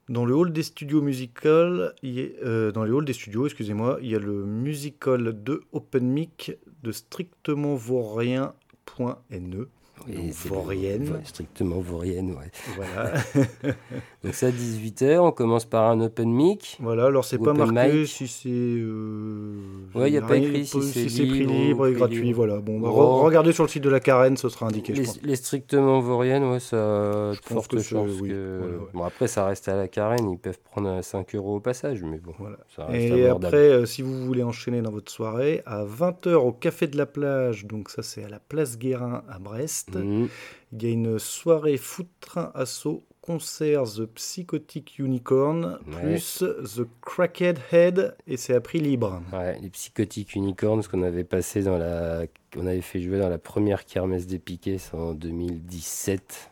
Dans 0.10 0.26
le 0.26 0.36
hall 0.36 0.52
des 0.52 0.64
studios 0.64 1.02
musical, 1.02 1.94
euh, 2.04 2.72
dans 2.72 2.84
les 2.84 2.92
halls 2.92 3.06
des 3.06 3.14
studios, 3.14 3.46
excusez-moi, 3.46 4.00
il 4.02 4.10
y 4.10 4.16
a 4.16 4.20
le 4.20 4.46
musical 4.46 5.44
de 5.44 5.62
Open 5.72 6.06
Mic 6.06 6.52
de 6.84 6.92
strictement 6.92 7.76
vaurien.ne. 7.76 9.66
Et 10.10 10.32
vaurienne. 10.48 11.22
Strictement 11.24 11.80
vaurienne, 11.80 12.32
ouais. 12.32 12.52
Voilà. 12.76 13.14
Donc 14.24 14.34
ça, 14.34 14.50
18h, 14.50 15.20
on 15.20 15.32
commence 15.32 15.66
par 15.66 15.90
un 15.90 16.00
open 16.02 16.32
mic. 16.32 16.78
Voilà, 16.80 17.06
alors 17.06 17.26
c'est 17.26 17.38
pas 17.38 17.54
marqué 17.54 18.06
si 18.06 18.28
c'est... 18.28 18.50
Euh, 18.50 19.56
ouais, 19.96 20.10
il 20.10 20.12
n'y 20.12 20.18
a 20.18 20.22
pas 20.22 20.38
écrit 20.38 20.66
si, 20.66 20.82
c'est 20.82 21.24
libre, 21.24 21.52
libre 21.52 21.88
et 21.88 21.94
gratuit, 21.94 22.34
voilà. 22.34 22.60
Bon, 22.60 22.80
regardez 23.24 23.52
sur 23.52 23.64
le 23.64 23.70
site 23.70 23.84
de 23.84 23.90
la 23.90 24.00
Carène, 24.00 24.38
ce 24.38 24.50
sera 24.50 24.68
indiqué, 24.68 24.94
les, 24.94 25.04
je 25.04 25.08
pense. 25.08 25.22
Les 25.24 25.36
strictement 25.36 26.00
vauriennes, 26.00 26.44
ouais, 26.44 26.60
ça 26.60 26.78
a 26.78 27.32
de 27.32 27.38
fortes 27.44 27.80
chances 27.82 28.22
que... 28.22 28.80
Bon, 28.94 29.04
après, 29.04 29.28
ça 29.28 29.46
reste 29.46 29.68
à 29.68 29.76
la 29.76 29.88
Carène, 29.88 30.32
ils 30.32 30.40
peuvent 30.40 30.60
prendre 30.60 31.02
5 31.02 31.36
euros 31.36 31.56
au 31.56 31.60
passage, 31.60 32.04
mais 32.04 32.18
bon, 32.18 32.34
voilà. 32.38 32.58
ça 32.76 32.86
reste 32.86 33.14
Et 33.14 33.28
après, 33.28 33.58
euh, 33.58 33.86
si 33.86 34.02
vous 34.02 34.26
voulez 34.26 34.44
enchaîner 34.44 34.82
dans 34.82 34.92
votre 34.92 35.12
soirée, 35.12 35.64
à 35.66 35.84
20h 35.84 36.34
au 36.34 36.52
Café 36.52 36.88
de 36.88 36.98
la 36.98 37.06
Plage, 37.06 37.66
donc 37.66 37.90
ça 37.90 38.04
c'est 38.04 38.24
à 38.24 38.30
la 38.30 38.40
Place 38.40 38.78
Guérin 38.78 39.24
à 39.30 39.40
Brest, 39.40 39.91
Mhm. 40.00 40.30
Il 40.74 40.84
y 40.84 40.86
a 40.88 40.90
une 40.90 41.20
soirée 41.20 41.78
foot 41.78 42.08
train 42.22 42.52
assaut 42.56 43.04
concert 43.22 43.84
The 43.84 44.06
Psychotic 44.06 44.98
Unicorn 44.98 45.80
plus 45.92 46.44
The 46.44 46.88
Cracked 47.02 47.60
Head 47.72 48.16
et 48.28 48.38
c'est 48.38 48.56
à 48.56 48.62
prix 48.62 48.80
libre. 48.80 49.22
Ouais, 49.32 49.60
les 49.62 49.70
Psychotic 49.70 50.36
Unicorns 50.36 50.84
qu'on 50.84 51.04
avait 51.04 51.24
passé 51.24 51.62
dans 51.62 51.78
la 51.78 52.26
qu'on 52.54 52.66
avait 52.68 52.82
fait 52.82 53.02
jouer 53.02 53.20
dans 53.20 53.30
la 53.30 53.38
première 53.38 53.86
kermesse 53.86 54.28
des 54.28 54.40
Piquets 54.40 54.78
en 54.94 55.14
2017. 55.14 56.52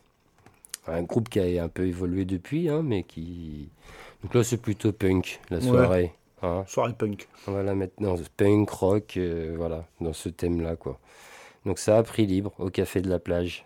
un 0.87 1.03
groupe 1.03 1.29
qui 1.29 1.39
a 1.39 1.63
un 1.63 1.67
peu 1.67 1.87
évolué 1.87 2.25
depuis, 2.25 2.69
hein, 2.69 2.81
mais 2.83 3.03
qui. 3.03 3.69
Donc 4.23 4.33
là, 4.33 4.43
c'est 4.43 4.57
plutôt 4.57 4.91
punk, 4.91 5.39
la 5.49 5.61
soirée. 5.61 6.13
Hein. 6.41 6.63
Soirée 6.67 6.93
punk. 6.93 7.27
Voilà, 7.45 7.75
maintenant, 7.75 8.15
punk, 8.37 8.69
rock, 8.69 9.17
euh, 9.17 9.53
voilà, 9.57 9.85
dans 10.01 10.13
ce 10.13 10.29
thème-là, 10.29 10.75
quoi. 10.75 10.99
Donc 11.65 11.79
ça 11.79 11.97
a 11.97 12.03
pris 12.03 12.25
libre 12.25 12.53
au 12.59 12.69
Café 12.69 13.01
de 13.01 13.09
la 13.09 13.19
Plage. 13.19 13.65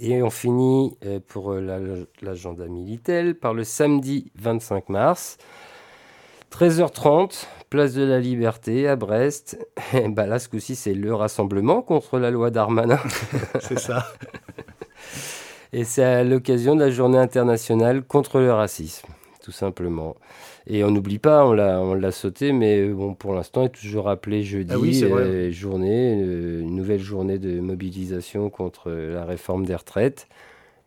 Et 0.00 0.22
on 0.22 0.30
finit 0.30 0.96
euh, 1.04 1.20
pour 1.26 1.52
euh, 1.52 2.06
l'agenda 2.20 2.66
Militel 2.66 3.34
par 3.34 3.54
le 3.54 3.64
samedi 3.64 4.30
25 4.36 4.88
mars. 4.88 5.38
13h30, 6.52 7.46
place 7.70 7.94
de 7.94 8.04
la 8.04 8.18
Liberté 8.18 8.88
à 8.88 8.96
Brest. 8.96 9.58
Et 9.92 10.08
bah 10.08 10.26
là, 10.26 10.38
ce 10.38 10.48
coup-ci, 10.48 10.74
c'est 10.74 10.94
le 10.94 11.14
rassemblement 11.14 11.82
contre 11.82 12.18
la 12.18 12.30
loi 12.30 12.50
Darmanin. 12.50 13.00
c'est 13.60 13.78
ça. 13.78 14.06
Et 15.72 15.84
c'est 15.84 16.04
à 16.04 16.24
l'occasion 16.24 16.74
de 16.74 16.84
la 16.84 16.90
journée 16.90 17.18
internationale 17.18 18.02
contre 18.02 18.38
le 18.38 18.52
racisme, 18.52 19.08
tout 19.46 19.52
simplement. 19.52 20.16
Et 20.66 20.82
on 20.82 20.90
n'oublie 20.90 21.20
pas, 21.20 21.46
on 21.46 21.52
l'a, 21.52 21.80
on 21.80 21.94
l'a 21.94 22.10
sauté, 22.10 22.50
mais 22.50 22.88
bon, 22.88 23.14
pour 23.14 23.32
l'instant, 23.32 23.62
est 23.62 23.68
toujours 23.68 24.08
appelé 24.08 24.42
jeudi, 24.42 24.72
ah 24.74 24.78
oui, 24.78 25.04
euh, 25.04 25.52
journée, 25.52 26.20
euh, 26.20 26.62
une 26.62 26.74
nouvelle 26.74 26.98
journée 26.98 27.38
de 27.38 27.60
mobilisation 27.60 28.50
contre 28.50 28.90
la 28.90 29.24
réforme 29.24 29.64
des 29.64 29.76
retraites. 29.76 30.26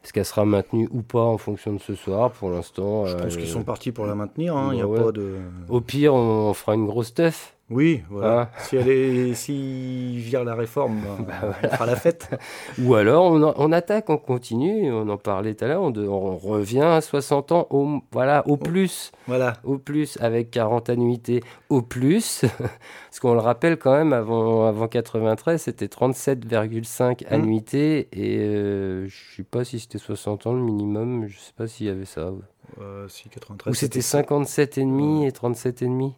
Est-ce 0.04 0.12
qu'elle 0.12 0.26
sera 0.26 0.44
maintenue 0.44 0.90
ou 0.92 1.02
pas 1.02 1.24
en 1.24 1.38
fonction 1.38 1.72
de 1.72 1.80
ce 1.80 1.96
soir? 1.96 2.32
Pour 2.32 2.50
l'instant. 2.50 3.06
Je 3.06 3.16
pense 3.16 3.38
qu'ils 3.38 3.46
euh, 3.46 3.54
sont 3.54 3.64
partis 3.64 3.94
pour 3.94 4.06
la 4.06 4.16
maintenir. 4.16 4.58
Hein, 4.58 4.76
y 4.76 4.82
a 4.82 4.88
pas 4.88 5.14
de... 5.14 5.36
Au 5.70 5.80
pire, 5.80 6.14
on, 6.14 6.54
fera 6.54 6.76
une 6.76 6.86
grosse 6.86 7.14
teuf. 7.14 7.56
Oui, 7.70 8.02
voilà. 8.10 8.52
Ah. 8.52 8.60
Si 8.64 8.76
elle 8.78 8.90
est, 8.90 9.34
si 9.36 10.18
vire 10.18 10.44
la 10.44 10.56
réforme, 10.56 11.02
bah, 11.20 11.26
bah, 11.28 11.58
on 11.64 11.68
fera 11.70 11.86
la 11.86 11.96
fête. 11.96 12.30
Ou 12.82 12.96
alors 12.96 13.32
on, 13.32 13.72
attaque, 13.72 14.10
on 14.10 14.18
continue. 14.18 14.92
On 14.92 15.08
en 15.08 15.18
parlait 15.18 15.54
tout 15.54 15.66
à 15.66 15.68
l'heure. 15.68 15.84
On, 15.84 16.38
revient 16.38 16.82
à 16.82 17.02
60 17.02 17.52
ans 17.52 17.68
au, 17.70 18.02
voilà, 18.12 18.48
au 18.48 18.58
plus. 18.58 19.12
Voilà. 19.28 19.54
Au 19.64 19.78
plus, 19.78 20.18
avec 20.20 20.50
40 20.50 20.90
annuités 20.90 21.44
au 21.70 21.82
plus. 21.82 22.42
Parce 23.10 23.20
qu'on 23.20 23.34
le 23.34 23.40
rappelle 23.40 23.78
quand 23.78 23.94
même, 23.94 24.14
avant, 24.14 24.66
avant 24.66 24.88
93, 24.88 25.62
c'était 25.62 25.86
37,5 25.86 27.24
mmh. 27.24 27.34
annuités. 27.34 28.08
Et 28.14 28.40
euh, 28.40 29.08
je 29.08 29.32
ne 29.32 29.36
sais 29.38 29.44
pas 29.44 29.64
si 29.64 29.80
c'était 29.80 30.00
60 30.00 30.48
ans 30.48 30.54
le 30.54 30.62
minimum. 30.62 31.28
Je 31.28 31.36
ne 31.36 31.42
sais 31.42 31.54
pas 31.56 31.68
s'il 31.68 31.86
y 31.86 31.90
avait 31.90 32.06
ça. 32.06 32.32
Euh, 32.82 33.08
si, 33.08 33.30
93. 33.30 33.72
Ou 33.72 33.76
c'était 33.76 34.00
57,5 34.00 35.28
et 35.28 35.32
37,5 35.32 36.14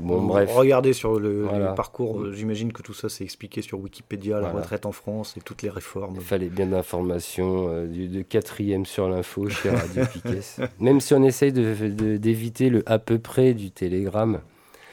bon, 0.00 0.22
bref. 0.22 0.50
Regardez 0.52 0.92
sur 0.92 1.18
le, 1.18 1.48
parcours, 1.76 2.20
euh, 2.20 2.32
j'imagine 2.32 2.72
que 2.72 2.82
tout 2.82 2.94
ça 2.94 3.08
c'est 3.08 3.24
expliqué 3.24 3.62
sur 3.62 3.80
Wikipédia, 3.80 4.40
la 4.40 4.50
retraite 4.50 4.86
en 4.86 4.92
France 4.92 5.36
et 5.36 5.40
toutes 5.40 5.62
les 5.62 5.70
réformes. 5.70 6.14
Il 6.16 6.22
fallait 6.22 6.48
bien 6.48 6.66
d'informations, 6.66 7.68
euh, 7.68 7.86
de 7.86 8.22
quatrième 8.22 8.86
sur 8.86 9.08
l'info 9.08 9.48
chez 9.48 9.70
Radio 9.70 10.04
Piquet. 10.12 10.40
Même 10.78 11.00
si 11.00 11.14
on 11.14 11.22
essaye 11.22 11.52
d'éviter 11.52 12.70
de, 12.70 12.76
le 12.76 12.82
à 12.86 12.98
peu 12.98 13.18
près 13.18 13.54
du 13.54 13.70
télégramme. 13.70 14.40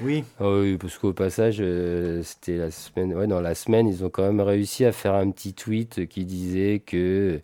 Oui. 0.02 0.24
Ah 0.40 0.50
oui, 0.50 0.78
parce 0.78 0.98
qu'au 0.98 1.14
passage, 1.14 1.58
euh, 1.60 2.22
c'était 2.24 2.58
la 2.58 2.70
semaine. 2.70 3.16
Ouais, 3.16 3.26
dans 3.26 3.42
la 3.42 3.56
semaine, 3.56 3.88
ils 3.88 4.06
ont 4.06 4.10
quand 4.10 4.24
même 4.24 4.42
réussi 4.42 4.86
à 4.86 4.92
faire 4.92 5.16
un 5.16 5.32
petit 5.32 5.54
tweet 5.54 6.08
qui 6.08 6.24
disait 6.26 6.84
que 6.86 7.42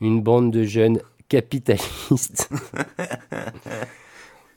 une 0.00 0.22
bande 0.22 0.50
de 0.50 0.64
jeunes 0.64 1.00
capitalistes 1.28 2.50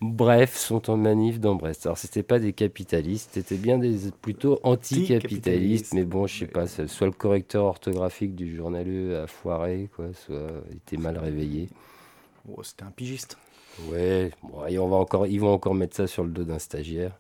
bref, 0.04 0.56
sont 0.56 0.90
en 0.90 0.98
manif 0.98 1.40
dans 1.40 1.56
Brest. 1.56 1.86
Alors, 1.86 1.98
c'était 1.98 2.24
pas 2.24 2.40
des 2.40 2.54
capitalistes, 2.54 3.32
c'était 3.34 3.56
bien 3.56 3.78
des 3.78 4.12
plutôt 4.22 4.60
anticapitalistes, 4.64 5.94
mais 5.94 6.04
bon, 6.04 6.28
je 6.28 6.40
sais 6.40 6.48
pas, 6.48 6.68
soit 6.68 7.08
le 7.08 7.14
correcteur 7.14 7.66
orthographique 7.66 8.36
du 8.36 8.56
journaleux 8.56 9.18
a 9.18 9.28
foiré, 9.28 9.90
quoi, 9.96 10.08
soit 10.14 10.48
il 10.70 10.78
était 10.78 10.98
mal 10.98 11.18
réveillé. 11.18 11.70
Oh, 12.50 12.62
c'était 12.64 12.84
un 12.84 12.92
pigiste. 12.92 13.38
Ouais, 13.90 14.32
on 14.44 14.88
va 14.88 14.98
encore, 14.98 15.26
ils 15.26 15.40
vont 15.40 15.54
encore 15.54 15.74
mettre 15.74 15.96
ça 15.96 16.08
sur 16.08 16.24
le 16.24 16.30
dos 16.30 16.44
d'un 16.44 16.60
stagiaire, 16.60 17.18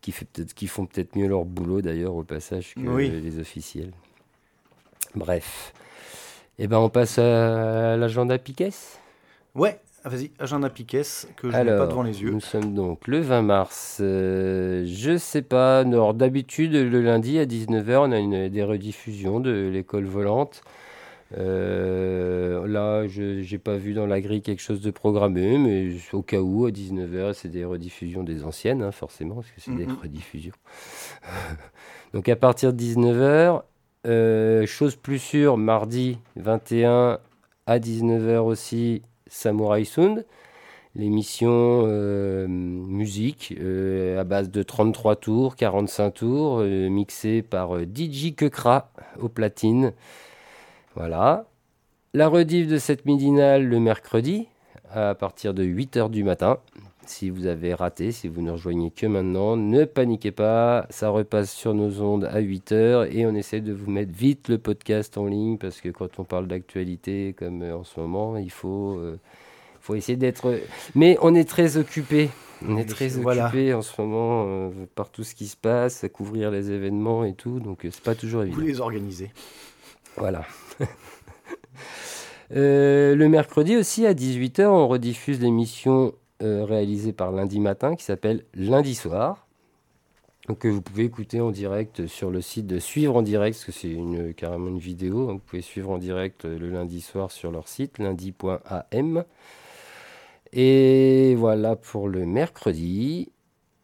qui, 0.00 0.12
fait 0.12 0.26
peut 0.26 0.44
qui 0.44 0.66
font 0.66 0.86
peut-être 0.86 1.16
mieux 1.16 1.26
leur 1.26 1.44
boulot 1.44 1.80
d'ailleurs 1.80 2.14
au 2.14 2.22
passage 2.22 2.74
que 2.74 2.80
les 2.80 3.38
officiels. 3.38 3.92
Bref. 5.14 5.72
Eh 6.58 6.66
ben, 6.68 6.78
on 6.78 6.90
passe 6.90 7.18
à 7.18 7.96
l'agenda 7.96 8.38
Piquet? 8.38 8.70
Ouais, 9.54 9.80
ah, 10.04 10.08
vas-y, 10.08 10.30
agenda 10.40 10.68
Piquet, 10.68 11.02
que 11.36 11.50
je 11.50 11.56
n'ai 11.56 11.64
pas 11.64 11.86
devant 11.86 12.02
les 12.02 12.22
yeux. 12.22 12.30
Nous 12.30 12.40
sommes 12.40 12.74
donc 12.74 13.06
le 13.06 13.20
20 13.20 13.42
mars. 13.42 13.98
Euh, 14.00 14.84
je 14.86 15.16
sais 15.16 15.42
pas, 15.42 15.84
d'habitude, 15.84 16.72
le 16.72 17.00
lundi 17.00 17.38
à 17.38 17.46
19h, 17.46 18.08
on 18.08 18.12
a 18.12 18.18
une, 18.18 18.48
des 18.48 18.64
rediffusions 18.64 19.38
de 19.38 19.70
l'école 19.72 20.06
volante. 20.06 20.62
Euh, 21.38 22.66
là, 22.66 23.06
je 23.06 23.48
n'ai 23.48 23.58
pas 23.58 23.76
vu 23.76 23.94
dans 23.94 24.06
la 24.06 24.20
grille 24.20 24.42
quelque 24.42 24.60
chose 24.60 24.80
de 24.80 24.90
programmé, 24.90 25.56
mais 25.56 25.94
au 26.12 26.22
cas 26.22 26.40
où, 26.40 26.66
à 26.66 26.70
19h, 26.70 27.34
c'est 27.34 27.48
des 27.48 27.64
rediffusions 27.64 28.22
des 28.22 28.44
anciennes, 28.44 28.82
hein, 28.82 28.92
forcément, 28.92 29.36
parce 29.36 29.50
que 29.50 29.60
c'est 29.60 29.74
des 29.74 29.86
rediffusions. 29.86 30.54
donc 32.12 32.28
à 32.28 32.36
partir 32.36 32.72
de 32.72 32.82
19h, 32.82 33.62
euh, 34.06 34.66
chose 34.66 34.96
plus 34.96 35.20
sûre, 35.20 35.56
mardi 35.56 36.18
21 36.36 37.20
à 37.66 37.78
19h 37.78 38.38
aussi, 38.38 39.02
Samurai 39.32 39.84
Sound, 39.84 40.26
l'émission 40.94 41.84
euh, 41.86 42.46
musique 42.46 43.54
euh, 43.58 44.20
à 44.20 44.24
base 44.24 44.50
de 44.50 44.62
33 44.62 45.16
tours, 45.16 45.56
45 45.56 46.10
tours, 46.10 46.58
euh, 46.60 46.90
mixée 46.90 47.40
par 47.40 47.80
DJ 47.80 48.34
Kekra 48.36 48.92
au 49.18 49.30
platine. 49.30 49.94
Voilà. 50.94 51.46
La 52.12 52.28
rediff 52.28 52.68
de 52.68 52.76
cette 52.76 53.06
midinale 53.06 53.64
le 53.64 53.80
mercredi 53.80 54.48
à 54.90 55.14
partir 55.14 55.54
de 55.54 55.64
8h 55.64 56.10
du 56.10 56.24
matin. 56.24 56.58
Si 57.04 57.30
vous 57.30 57.46
avez 57.46 57.74
raté, 57.74 58.12
si 58.12 58.28
vous 58.28 58.42
ne 58.42 58.52
rejoignez 58.52 58.92
que 58.92 59.06
maintenant, 59.06 59.56
ne 59.56 59.84
paniquez 59.84 60.30
pas, 60.30 60.86
ça 60.88 61.08
repasse 61.08 61.52
sur 61.52 61.74
nos 61.74 62.00
ondes 62.00 62.24
à 62.24 62.40
8h 62.40 63.08
et 63.10 63.26
on 63.26 63.34
essaie 63.34 63.60
de 63.60 63.72
vous 63.72 63.90
mettre 63.90 64.12
vite 64.12 64.48
le 64.48 64.58
podcast 64.58 65.18
en 65.18 65.26
ligne 65.26 65.58
parce 65.58 65.80
que 65.80 65.88
quand 65.88 66.20
on 66.20 66.24
parle 66.24 66.46
d'actualité 66.46 67.34
comme 67.36 67.62
en 67.62 67.82
ce 67.82 67.98
moment, 67.98 68.36
il 68.36 68.52
faut, 68.52 68.98
euh, 68.98 69.18
faut 69.80 69.96
essayer 69.96 70.16
d'être... 70.16 70.60
Mais 70.94 71.18
on 71.22 71.34
est 71.34 71.48
très 71.48 71.76
occupé, 71.76 72.30
on 72.66 72.76
est 72.76 72.88
très 72.88 73.18
occupé 73.18 73.74
en 73.74 73.82
ce 73.82 74.00
moment 74.00 74.44
euh, 74.46 74.70
par 74.94 75.10
tout 75.10 75.24
ce 75.24 75.34
qui 75.34 75.48
se 75.48 75.56
passe, 75.56 76.04
à 76.04 76.08
couvrir 76.08 76.52
les 76.52 76.70
événements 76.70 77.24
et 77.24 77.34
tout, 77.34 77.58
donc 77.58 77.84
euh, 77.84 77.88
c'est 77.90 78.04
pas 78.04 78.14
toujours 78.14 78.42
évident. 78.42 78.58
Vous 78.58 78.64
les 78.66 78.80
organisez. 78.80 79.32
Voilà. 80.16 80.44
le 82.50 83.26
mercredi 83.26 83.76
aussi 83.76 84.06
à 84.06 84.14
18h, 84.14 84.66
on 84.66 84.86
rediffuse 84.86 85.40
l'émission 85.40 86.14
euh, 86.42 86.64
réalisé 86.64 87.12
par 87.12 87.32
Lundi 87.32 87.60
Matin 87.60 87.94
qui 87.96 88.04
s'appelle 88.04 88.44
Lundi 88.54 88.94
Soir. 88.94 89.46
Que 90.58 90.66
vous 90.66 90.82
pouvez 90.82 91.04
écouter 91.04 91.40
en 91.40 91.52
direct 91.52 92.08
sur 92.08 92.30
le 92.30 92.40
site 92.40 92.66
de 92.66 92.80
Suivre 92.80 93.14
en 93.14 93.22
direct, 93.22 93.56
parce 93.56 93.64
que 93.64 93.70
c'est 93.70 93.92
une, 93.92 94.34
carrément 94.34 94.68
une 94.68 94.78
vidéo. 94.80 95.28
vous 95.28 95.38
pouvez 95.38 95.62
suivre 95.62 95.90
en 95.90 95.98
direct 95.98 96.44
le 96.44 96.68
lundi 96.68 97.00
soir 97.00 97.30
sur 97.30 97.52
leur 97.52 97.68
site, 97.68 97.98
lundi.am. 97.98 99.24
Et 100.52 101.36
voilà 101.36 101.76
pour 101.76 102.08
le 102.08 102.26
mercredi. 102.26 103.30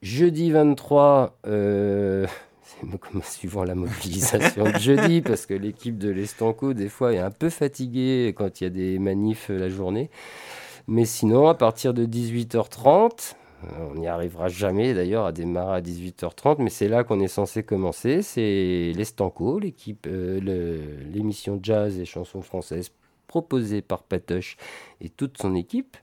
Jeudi 0.03 0.51
23, 0.51 1.39
euh, 1.47 2.27
c'est 2.83 3.25
suivant 3.25 3.65
la 3.65 3.75
mobilisation 3.75 4.65
de 4.65 4.79
jeudi, 4.79 5.23
parce 5.23 5.47
que 5.47 5.55
l'équipe 5.55 5.97
de 5.97 6.11
l'Estanco, 6.11 6.75
des 6.75 6.89
fois, 6.89 7.15
est 7.15 7.19
un 7.19 7.31
peu 7.31 7.51
fatiguée 7.51 8.35
quand 8.37 8.61
il 8.61 8.65
y 8.65 8.67
a 8.67 8.71
des 8.71 8.99
manifs 8.99 9.49
la 9.49 9.69
journée. 9.69 10.11
Mais 10.89 11.05
sinon, 11.05 11.49
à 11.49 11.55
partir 11.55 11.93
de 11.93 12.07
18h30, 12.07 13.35
euh, 13.65 13.67
on 13.91 13.97
n'y 13.97 14.07
arrivera 14.09 14.49
jamais 14.49 14.95
d'ailleurs 14.95 15.27
à 15.27 15.33
démarrer 15.33 15.77
à 15.77 15.81
18h30, 15.83 16.57
mais 16.61 16.71
c'est 16.71 16.89
là 16.89 17.05
qu'on 17.05 17.21
est 17.21 17.29
censé 17.29 17.63
commencer. 17.63 18.23
C'est 18.23 18.93
l'Estanco, 18.97 19.61
euh, 20.07 20.91
l'émission 21.13 21.61
jazz 21.63 21.99
et 21.99 22.07
chansons 22.07 22.41
françaises 22.41 22.91
proposée 23.27 23.83
par 23.83 24.03
Patoche 24.03 24.57
et 25.03 25.11
toute 25.11 25.37
son 25.37 25.55
équipe. 25.55 25.99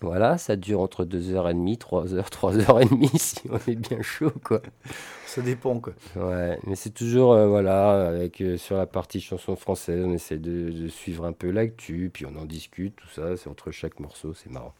Voilà, 0.00 0.38
ça 0.38 0.54
dure 0.54 0.80
entre 0.80 1.04
2h30, 1.04 1.76
3h, 1.78 2.30
3h30 2.30 3.18
si 3.18 3.40
on 3.50 3.56
est 3.70 3.74
bien 3.74 4.00
chaud, 4.00 4.32
quoi. 4.44 4.62
Ça 5.26 5.42
dépend, 5.42 5.80
quoi. 5.80 5.92
Ouais, 6.14 6.58
mais 6.64 6.76
c'est 6.76 6.94
toujours, 6.94 7.32
euh, 7.32 7.48
voilà, 7.48 8.06
avec 8.06 8.40
euh, 8.40 8.56
sur 8.56 8.76
la 8.76 8.86
partie 8.86 9.20
chanson 9.20 9.56
française, 9.56 10.04
on 10.06 10.12
essaie 10.12 10.38
de, 10.38 10.86
suivre 10.86 11.24
un 11.24 11.32
peu 11.32 11.50
l'actu, 11.50 12.10
puis 12.12 12.26
on 12.26 12.36
en 12.36 12.44
discute, 12.44 12.94
tout 12.94 13.08
ça, 13.08 13.36
c'est 13.36 13.48
entre 13.48 13.72
chaque 13.72 13.98
morceau, 13.98 14.34
c'est 14.34 14.50
marrant. 14.50 14.74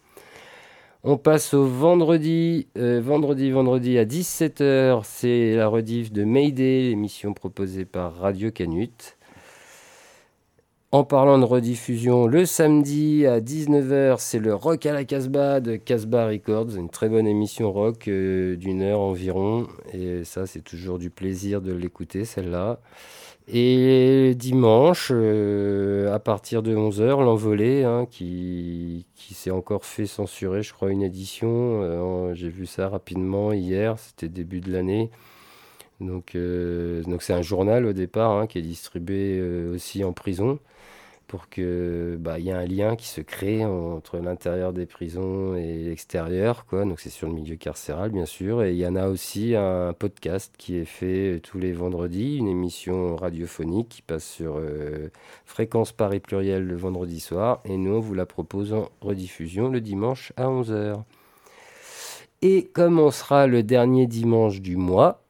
On 1.02 1.16
passe 1.16 1.52
au 1.52 1.66
vendredi, 1.66 2.68
euh, 2.76 3.00
vendredi, 3.00 3.50
vendredi 3.50 3.98
à 3.98 4.04
17h, 4.04 5.02
c'est 5.04 5.56
la 5.56 5.66
rediff 5.66 6.12
de 6.12 6.22
Mayday, 6.22 6.82
l'émission 6.82 7.34
proposée 7.34 7.84
par 7.84 8.16
Radio 8.16 8.52
Canut. 8.52 9.17
En 10.90 11.04
parlant 11.04 11.38
de 11.38 11.44
rediffusion, 11.44 12.26
le 12.26 12.46
samedi 12.46 13.26
à 13.26 13.40
19h, 13.40 14.16
c'est 14.20 14.38
le 14.38 14.54
Rock 14.54 14.86
à 14.86 14.94
la 14.94 15.04
Casbah 15.04 15.60
de 15.60 15.76
Casbah 15.76 16.26
Records, 16.28 16.76
une 16.78 16.88
très 16.88 17.10
bonne 17.10 17.26
émission 17.26 17.70
rock 17.70 18.08
euh, 18.08 18.56
d'une 18.56 18.80
heure 18.80 19.00
environ. 19.00 19.66
Et 19.92 20.24
ça, 20.24 20.46
c'est 20.46 20.62
toujours 20.62 20.98
du 20.98 21.10
plaisir 21.10 21.60
de 21.60 21.74
l'écouter, 21.74 22.24
celle-là. 22.24 22.80
Et 23.48 24.34
dimanche, 24.34 25.10
euh, 25.14 26.10
à 26.14 26.18
partir 26.20 26.62
de 26.62 26.74
11h, 26.74 27.22
l'envolée, 27.22 27.84
hein, 27.84 28.06
qui, 28.10 29.04
qui 29.14 29.34
s'est 29.34 29.50
encore 29.50 29.84
fait 29.84 30.06
censurer, 30.06 30.62
je 30.62 30.72
crois, 30.72 30.90
une 30.90 31.02
édition. 31.02 31.82
Euh, 31.82 32.32
J'ai 32.32 32.48
vu 32.48 32.64
ça 32.64 32.88
rapidement 32.88 33.52
hier, 33.52 33.98
c'était 33.98 34.28
début 34.28 34.60
de 34.62 34.72
l'année. 34.72 35.10
Donc, 36.00 36.34
euh, 36.34 37.02
donc 37.02 37.22
c'est 37.22 37.32
un 37.32 37.42
journal 37.42 37.84
au 37.86 37.92
départ 37.92 38.32
hein, 38.32 38.46
qui 38.46 38.58
est 38.58 38.62
distribué 38.62 39.38
euh, 39.40 39.74
aussi 39.74 40.04
en 40.04 40.12
prison 40.12 40.58
pour 41.28 41.50
que 41.50 42.16
bah, 42.18 42.38
y 42.38 42.48
ait 42.48 42.52
un 42.52 42.64
lien 42.64 42.96
qui 42.96 43.06
se 43.06 43.20
crée 43.20 43.64
entre 43.64 44.16
l'intérieur 44.18 44.72
des 44.72 44.86
prisons 44.86 45.54
et 45.54 45.74
l'extérieur 45.84 46.64
donc 46.72 47.00
c'est 47.00 47.10
sur 47.10 47.28
le 47.28 47.34
milieu 47.34 47.56
carcéral 47.56 48.10
bien 48.10 48.24
sûr. 48.24 48.64
Et 48.64 48.72
il 48.72 48.78
y 48.78 48.86
en 48.86 48.96
a 48.96 49.08
aussi 49.08 49.54
un 49.54 49.92
podcast 49.92 50.54
qui 50.56 50.76
est 50.78 50.86
fait 50.86 51.40
tous 51.42 51.58
les 51.58 51.72
vendredis 51.72 52.38
une 52.38 52.48
émission 52.48 53.14
radiophonique 53.14 53.90
qui 53.90 54.02
passe 54.02 54.24
sur 54.24 54.56
euh, 54.56 55.10
fréquence 55.44 55.92
Paris 55.92 56.20
pluriel 56.20 56.64
le 56.66 56.76
vendredi 56.76 57.20
soir. 57.20 57.60
Et 57.66 57.76
nous 57.76 57.92
on 57.92 58.00
vous 58.00 58.14
la 58.14 58.26
propose 58.26 58.72
en 58.72 58.88
rediffusion 59.02 59.68
le 59.68 59.82
dimanche 59.82 60.32
à 60.36 60.46
11h 60.46 61.02
et 62.40 62.64
comme 62.72 62.98
on 62.98 63.10
sera 63.10 63.46
le 63.46 63.62
dernier 63.62 64.06
dimanche 64.06 64.60
du 64.60 64.76
mois 64.76 65.20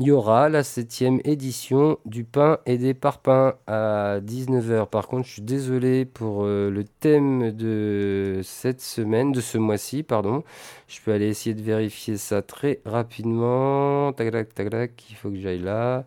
il 0.00 0.06
y 0.06 0.10
aura 0.10 0.48
la 0.48 0.62
septième 0.62 1.20
édition 1.24 1.98
du 2.06 2.24
pain 2.24 2.58
et 2.66 2.78
des 2.78 2.94
parpaings 2.94 3.54
à 3.66 4.20
19h. 4.20 4.86
Par 4.88 5.06
contre, 5.06 5.26
je 5.26 5.34
suis 5.34 5.42
désolé 5.42 6.04
pour 6.04 6.44
euh, 6.44 6.70
le 6.70 6.84
thème 6.84 7.52
de 7.52 8.40
cette 8.42 8.80
semaine, 8.80 9.32
de 9.32 9.40
ce 9.40 9.58
mois-ci, 9.58 10.02
pardon. 10.02 10.44
Je 10.88 11.00
peux 11.02 11.12
aller 11.12 11.28
essayer 11.28 11.54
de 11.54 11.62
vérifier 11.62 12.16
ça 12.16 12.42
très 12.42 12.80
rapidement. 12.84 14.12
Tac, 14.12 14.32
tac, 14.54 14.70
tac. 14.70 15.10
Il 15.10 15.16
faut 15.16 15.30
que 15.30 15.36
j'aille 15.36 15.60
là. 15.62 16.06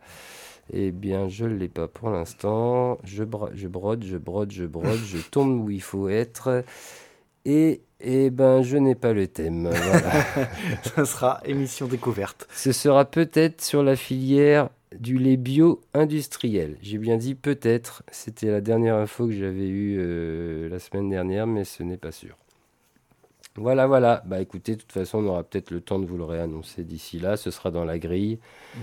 Eh 0.73 0.91
bien, 0.91 1.29
je 1.29 1.45
ne 1.45 1.55
l'ai 1.55 1.69
pas 1.69 1.87
pour 1.87 2.09
l'instant. 2.09 2.97
Je 3.03 3.23
brode, 3.23 3.53
je 3.55 3.67
brode, 3.67 4.03
je 4.03 4.17
brode, 4.17 4.51
je 4.51 5.17
tombe 5.29 5.63
où 5.63 5.69
il 5.69 5.81
faut 5.81 6.09
être. 6.09 6.63
Et, 7.45 7.81
eh 7.99 8.29
ben, 8.31 8.61
je 8.63 8.77
n'ai 8.77 8.95
pas 8.95 9.13
le 9.13 9.27
thème. 9.27 9.69
Voilà. 9.69 10.11
Ça 10.95 11.05
sera 11.05 11.41
émission 11.45 11.87
découverte. 11.87 12.47
Ce 12.53 12.71
sera 12.71 13.05
peut-être 13.05 13.61
sur 13.63 13.83
la 13.83 13.95
filière 13.95 14.69
du 14.99 15.17
lait 15.17 15.37
bio 15.37 15.81
industriel. 15.93 16.77
J'ai 16.81 16.97
bien 16.97 17.17
dit 17.17 17.35
peut-être. 17.35 18.03
C'était 18.11 18.49
la 18.49 18.61
dernière 18.61 18.95
info 18.95 19.27
que 19.27 19.33
j'avais 19.33 19.67
eue 19.67 19.97
euh, 19.99 20.69
la 20.69 20.79
semaine 20.79 21.09
dernière, 21.09 21.47
mais 21.47 21.63
ce 21.63 21.83
n'est 21.83 21.97
pas 21.97 22.11
sûr. 22.11 22.35
Voilà, 23.57 23.87
voilà. 23.87 24.21
Bah 24.25 24.41
écoutez, 24.41 24.75
de 24.75 24.81
toute 24.81 24.91
façon, 24.91 25.19
on 25.19 25.27
aura 25.27 25.43
peut-être 25.43 25.71
le 25.71 25.79
temps 25.79 25.99
de 25.99 26.05
vous 26.05 26.17
le 26.17 26.25
réannoncer 26.25 26.83
d'ici 26.83 27.19
là. 27.19 27.37
Ce 27.37 27.51
sera 27.51 27.71
dans 27.71 27.85
la 27.85 27.99
grille 27.99 28.39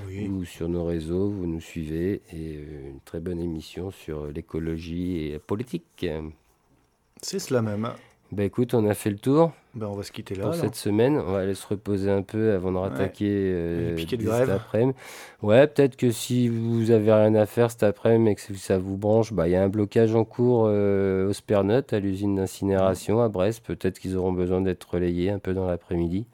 Oui. 0.07 0.29
ou 0.29 0.45
sur 0.45 0.69
nos 0.69 0.85
réseaux. 0.85 1.29
Vous 1.29 1.47
nous 1.47 1.61
suivez. 1.61 2.23
Et 2.33 2.57
euh, 2.57 2.91
une 2.91 3.01
très 3.05 3.21
bonne 3.21 3.41
émission 3.41 3.91
sur 3.91 4.29
l'écologie 4.29 5.19
et 5.19 5.33
la 5.33 5.39
politique. 5.41 6.07
C'est 7.21 7.39
cela 7.39 7.61
même. 7.61 7.93
Bah 8.33 8.45
écoute, 8.45 8.73
on 8.73 8.89
a 8.89 8.95
fait 8.95 9.11
le 9.11 9.19
tour 9.19 9.53
Ben, 9.75 9.87
on 9.89 9.95
va 9.95 10.03
se 10.03 10.11
quitter 10.11 10.35
là. 10.35 10.45
pour 10.45 10.53
alors. 10.53 10.65
cette 10.65 10.75
semaine. 10.75 11.19
On 11.19 11.33
va 11.33 11.41
aller 11.41 11.55
se 11.55 11.67
reposer 11.67 12.11
un 12.11 12.23
peu 12.23 12.53
avant 12.53 12.73
de 12.73 12.79
rattaquer 12.79 13.29
euh, 13.31 13.95
piquets 13.95 14.17
de 14.17 14.25
grève. 14.25 14.47
cet 14.47 14.57
après-midi. 14.57 14.95
Ouais, 15.43 15.67
peut-être 15.67 15.97
que 15.97 16.11
si 16.11 16.49
vous 16.49 16.91
avez 16.91 17.13
rien 17.13 17.35
à 17.35 17.45
faire 17.45 17.71
cet 17.71 17.83
après-midi 17.83 18.31
et 18.31 18.35
que 18.35 18.55
ça 18.55 18.79
vous 18.79 18.97
branche, 18.97 19.35
bah 19.35 19.49
il 19.49 19.51
y 19.51 19.57
a 19.57 19.63
un 19.63 19.69
blocage 19.69 20.15
en 20.15 20.25
cours 20.25 20.65
euh, 20.67 21.29
au 21.29 21.33
Spernot, 21.35 21.93
à 21.93 21.99
l'usine 22.01 22.37
d'incinération 22.37 23.21
à 23.21 23.29
Brest. 23.29 23.63
Peut-être 23.67 23.99
qu'ils 23.99 24.17
auront 24.17 24.33
besoin 24.33 24.63
d'être 24.63 24.85
relayés 24.91 25.31
un 25.31 25.39
peu 25.39 25.53
dans 25.53 25.67
l'après-midi. 25.67 26.27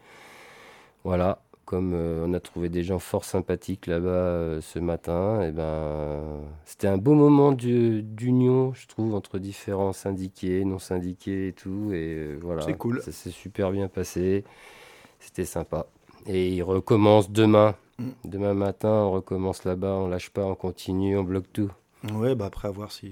Voilà. 1.02 1.40
Comme 1.68 1.92
euh, 1.92 2.24
on 2.26 2.32
a 2.32 2.40
trouvé 2.40 2.70
des 2.70 2.82
gens 2.82 2.98
fort 2.98 3.26
sympathiques 3.26 3.86
là-bas 3.88 4.08
euh, 4.08 4.60
ce 4.62 4.78
matin, 4.78 5.42
et 5.42 5.52
ben 5.52 6.40
c'était 6.64 6.86
un 6.88 6.96
beau 6.96 7.12
moment 7.12 7.52
du- 7.52 8.02
d'union, 8.02 8.72
je 8.72 8.86
trouve, 8.86 9.14
entre 9.14 9.38
différents 9.38 9.92
syndiqués, 9.92 10.64
non 10.64 10.78
syndiqués 10.78 11.48
et 11.48 11.52
tout. 11.52 11.90
Et 11.92 12.14
euh, 12.14 12.38
voilà, 12.40 12.62
C'est 12.62 12.78
cool. 12.78 13.02
Ça 13.02 13.12
s'est 13.12 13.30
super 13.30 13.70
bien 13.70 13.88
passé. 13.88 14.44
C'était 15.20 15.44
sympa. 15.44 15.84
Et 16.26 16.48
il 16.48 16.62
recommence 16.62 17.30
demain. 17.30 17.74
Mm. 17.98 18.08
Demain 18.24 18.54
matin, 18.54 18.88
on 18.88 19.10
recommence 19.12 19.64
là-bas, 19.64 19.92
on 19.92 20.08
lâche 20.08 20.30
pas, 20.30 20.46
on 20.46 20.54
continue, 20.54 21.18
on 21.18 21.22
bloque 21.22 21.52
tout. 21.52 21.70
Ouais, 22.12 22.36
bah 22.36 22.44
après, 22.46 22.68
à 22.68 22.70
voir 22.70 22.92
si. 22.92 23.06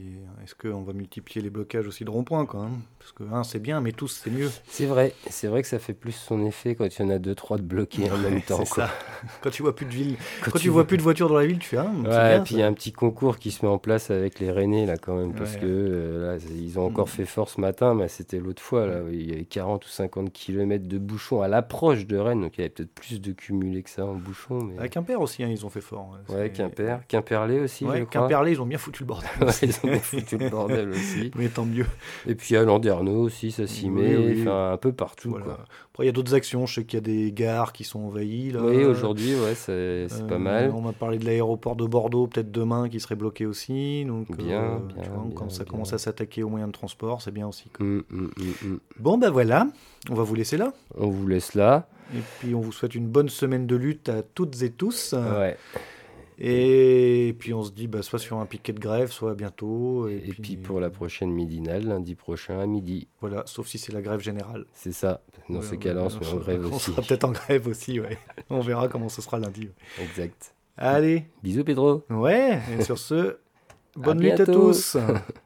Est-ce 0.44 0.54
qu'on 0.54 0.82
va 0.82 0.92
multiplier 0.92 1.42
les 1.42 1.50
blocages 1.50 1.88
aussi 1.88 2.04
de 2.04 2.10
ronds-points, 2.10 2.46
quoi. 2.46 2.60
hein 2.60 2.70
Parce 3.00 3.10
que 3.10 3.24
un, 3.32 3.42
c'est 3.42 3.58
bien, 3.58 3.80
mais 3.80 3.90
tous, 3.90 4.20
c'est 4.22 4.30
mieux. 4.30 4.48
C'est 4.68 4.86
vrai, 4.86 5.12
c'est 5.28 5.48
vrai 5.48 5.62
que 5.62 5.66
ça 5.68 5.80
fait 5.80 5.92
plus 5.92 6.12
son 6.12 6.44
effet 6.46 6.76
quand 6.76 6.86
il 6.86 7.02
y 7.02 7.04
en 7.04 7.10
a 7.10 7.18
deux, 7.18 7.34
trois 7.34 7.56
de 7.56 7.62
bloqués 7.64 8.08
en 8.10 8.16
même 8.18 8.34
Ouais, 8.34 8.40
temps. 8.42 8.58
c'est 8.64 8.74
ça. 8.82 8.90
Quand 9.42 9.50
tu 9.50 9.62
vois 9.62 9.74
plus 9.74 9.86
de 9.86 9.90
ville, 9.90 10.16
quand, 10.44 10.52
Quand 10.52 10.58
tu 10.60 10.68
vois 10.68 10.86
plus 10.86 10.98
de 10.98 11.02
voitures 11.02 11.28
dans 11.28 11.36
la 11.38 11.46
ville, 11.46 11.58
tu 11.58 11.68
fais. 11.70 11.76
C'est 11.78 11.82
Ouais, 11.82 12.08
bien, 12.08 12.36
et 12.36 12.40
puis 12.44 12.54
il 12.54 12.58
y 12.60 12.62
a 12.62 12.66
un 12.68 12.72
petit 12.74 12.92
concours 12.92 13.38
qui 13.38 13.50
se 13.50 13.64
met 13.64 13.70
en 13.70 13.78
place 13.78 14.10
avec 14.10 14.38
les 14.38 14.52
Rennais 14.52 14.86
là 14.86 14.96
quand 14.98 15.16
même, 15.16 15.32
parce 15.34 15.54
Ouais. 15.54 15.60
que 15.60 15.66
euh, 15.66 16.36
là, 16.36 16.44
ils 16.54 16.78
ont 16.78 16.86
encore 16.86 17.06
Mm. 17.06 17.10
fait 17.10 17.24
fort 17.24 17.48
ce 17.48 17.60
matin, 17.60 17.94
mais 17.94 18.06
c'était 18.08 18.38
l'autre 18.38 18.62
fois, 18.62 18.86
là, 18.86 19.00
il 19.10 19.28
y 19.28 19.32
avait 19.32 19.44
40 19.46 19.84
ou 19.84 19.88
50 19.88 20.32
km 20.32 20.86
de 20.86 20.98
bouchons 20.98 21.42
à 21.42 21.48
l'approche 21.48 22.06
de 22.06 22.16
Rennes, 22.18 22.42
donc 22.42 22.56
il 22.56 22.60
y 22.60 22.64
avait 22.64 22.70
peut-être 22.70 22.94
plus 22.94 23.20
de 23.20 23.32
cumulés 23.32 23.82
que 23.82 23.90
ça 23.90 24.06
en 24.06 24.14
bouchons. 24.14 24.62
Mais... 24.62 24.78
À 24.78 24.88
Quimper 24.88 25.20
aussi, 25.20 25.42
hein, 25.42 25.48
ils 25.50 25.66
ont 25.66 25.70
fait 25.70 25.80
fort. 25.80 26.12
hein. 26.14 26.20
Ouais, 26.32 26.42
C'est- 26.44 26.52
Quimper, 26.52 27.00
Quimperlé 27.08 27.58
aussi, 27.60 27.84
Ouais, 27.84 27.98
je 28.00 28.04
crois. 28.04 28.22
Quimperlé, 28.22 28.52
ils 28.52 28.60
ont 28.62 28.66
bien 28.66 28.75
foutu 28.78 29.02
le 29.02 29.06
bordel. 29.06 29.30
Ouais, 29.40 29.52
ils 29.62 29.74
ont 29.84 29.88
bien 29.90 29.98
foutu 30.00 30.38
le 30.38 30.48
bordel 30.48 30.90
aussi. 30.90 31.30
Mais 31.36 31.48
tant 31.48 31.64
mieux. 31.64 31.86
Et 32.26 32.34
puis 32.34 32.56
à 32.56 32.62
Landerneau 32.64 33.22
aussi, 33.22 33.50
ça 33.52 33.66
s'y 33.66 33.88
met, 33.90 34.16
oui. 34.16 34.44
un 34.48 34.76
peu 34.76 34.92
partout. 34.92 35.30
Voilà. 35.30 35.44
Quoi. 35.44 35.58
Après, 35.92 36.04
il 36.04 36.06
y 36.06 36.10
a 36.10 36.12
d'autres 36.12 36.34
actions. 36.34 36.66
Je 36.66 36.74
sais 36.74 36.84
qu'il 36.84 36.96
y 36.98 37.02
a 37.02 37.04
des 37.04 37.32
gares 37.32 37.72
qui 37.72 37.84
sont 37.84 38.00
envahies. 38.00 38.50
Là. 38.52 38.60
Oui, 38.62 38.84
aujourd'hui, 38.84 39.34
ouais, 39.34 39.54
c'est 39.54 40.08
c'est 40.08 40.22
Euh, 40.22 40.26
pas 40.28 40.38
mal. 40.38 40.72
On 40.74 40.80
m'a 40.80 40.92
parlé 40.92 41.18
de 41.18 41.24
l'aéroport 41.24 41.76
de 41.76 41.86
Bordeaux, 41.86 42.26
peut-être 42.26 42.50
demain, 42.52 42.88
qui 42.88 43.00
serait 43.00 43.14
bloqué 43.16 43.46
aussi. 43.46 44.04
Donc, 44.04 44.36
Bien, 44.36 44.62
euh, 44.62 44.78
bien, 44.78 45.02
tu 45.02 45.08
vois, 45.10 45.22
bien, 45.24 45.34
quand 45.34 45.50
ça 45.50 45.64
commence 45.64 45.92
à 45.92 45.98
s'attaquer 45.98 46.42
aux 46.42 46.48
moyens 46.48 46.68
de 46.70 46.76
transport, 46.76 47.22
c'est 47.22 47.30
bien 47.32 47.46
aussi. 47.48 47.68
quoi. 47.70 47.84
Hum, 47.86 48.02
hum, 48.12 48.30
hum. 48.62 48.80
Bon, 48.98 49.16
ben 49.18 49.30
voilà, 49.30 49.68
on 50.10 50.14
va 50.14 50.22
vous 50.22 50.34
laisser 50.34 50.56
là. 50.56 50.72
On 50.98 51.08
vous 51.08 51.26
laisse 51.26 51.54
là. 51.54 51.88
Et 52.14 52.20
puis, 52.38 52.54
on 52.54 52.60
vous 52.60 52.72
souhaite 52.72 52.94
une 52.94 53.08
bonne 53.08 53.28
semaine 53.28 53.66
de 53.66 53.74
lutte 53.74 54.08
à 54.08 54.22
toutes 54.22 54.62
et 54.62 54.70
tous. 54.70 55.12
Ouais. 55.14 55.56
Et 56.38 57.34
puis, 57.38 57.54
on 57.54 57.62
se 57.62 57.70
dit, 57.72 57.86
bah, 57.86 58.02
soit 58.02 58.18
sur 58.18 58.38
un 58.38 58.46
piquet 58.46 58.72
de 58.72 58.78
grève, 58.80 59.10
soit 59.10 59.34
bientôt. 59.34 60.06
Et, 60.08 60.22
Et 60.26 60.32
puis 60.32 60.56
pour 60.56 60.80
la 60.80 60.90
prochaine 60.90 61.30
midinale, 61.30 61.84
lundi 61.84 62.14
prochain 62.14 62.60
à 62.60 62.66
midi. 62.66 63.08
Voilà, 63.20 63.42
sauf 63.46 63.66
si 63.66 63.78
c'est 63.78 63.92
la 63.92 64.02
grève 64.02 64.20
générale. 64.20 64.66
C'est 64.72 64.92
ça. 64.92 65.22
Dans 65.48 65.60
Ouais, 65.60 65.64
ces 65.64 65.78
cas-là, 65.78 66.02
on 66.04 66.34
en 66.34 66.36
grève 66.36 66.66
On 66.70 66.74
aussi. 66.76 66.90
sera 66.90 67.02
peut-être 67.02 67.24
en 67.24 67.32
grève 67.32 67.66
aussi, 67.68 68.00
ouais. 68.00 68.18
On 68.50 68.60
verra 68.60 68.88
comment 68.88 69.08
ce 69.08 69.22
sera 69.22 69.38
lundi. 69.38 69.62
ouais. 69.98 70.04
Exact. 70.04 70.52
Allez, 70.76 71.24
Bisous, 71.42 71.64
Pedro. 71.64 72.02
ouais, 72.10 72.58
et 72.78 72.82
sur 72.84 72.98
ce, 72.98 73.38
bonne 73.96 74.18
nuit 74.18 74.30
à 74.32 74.44
tous. 74.44 74.96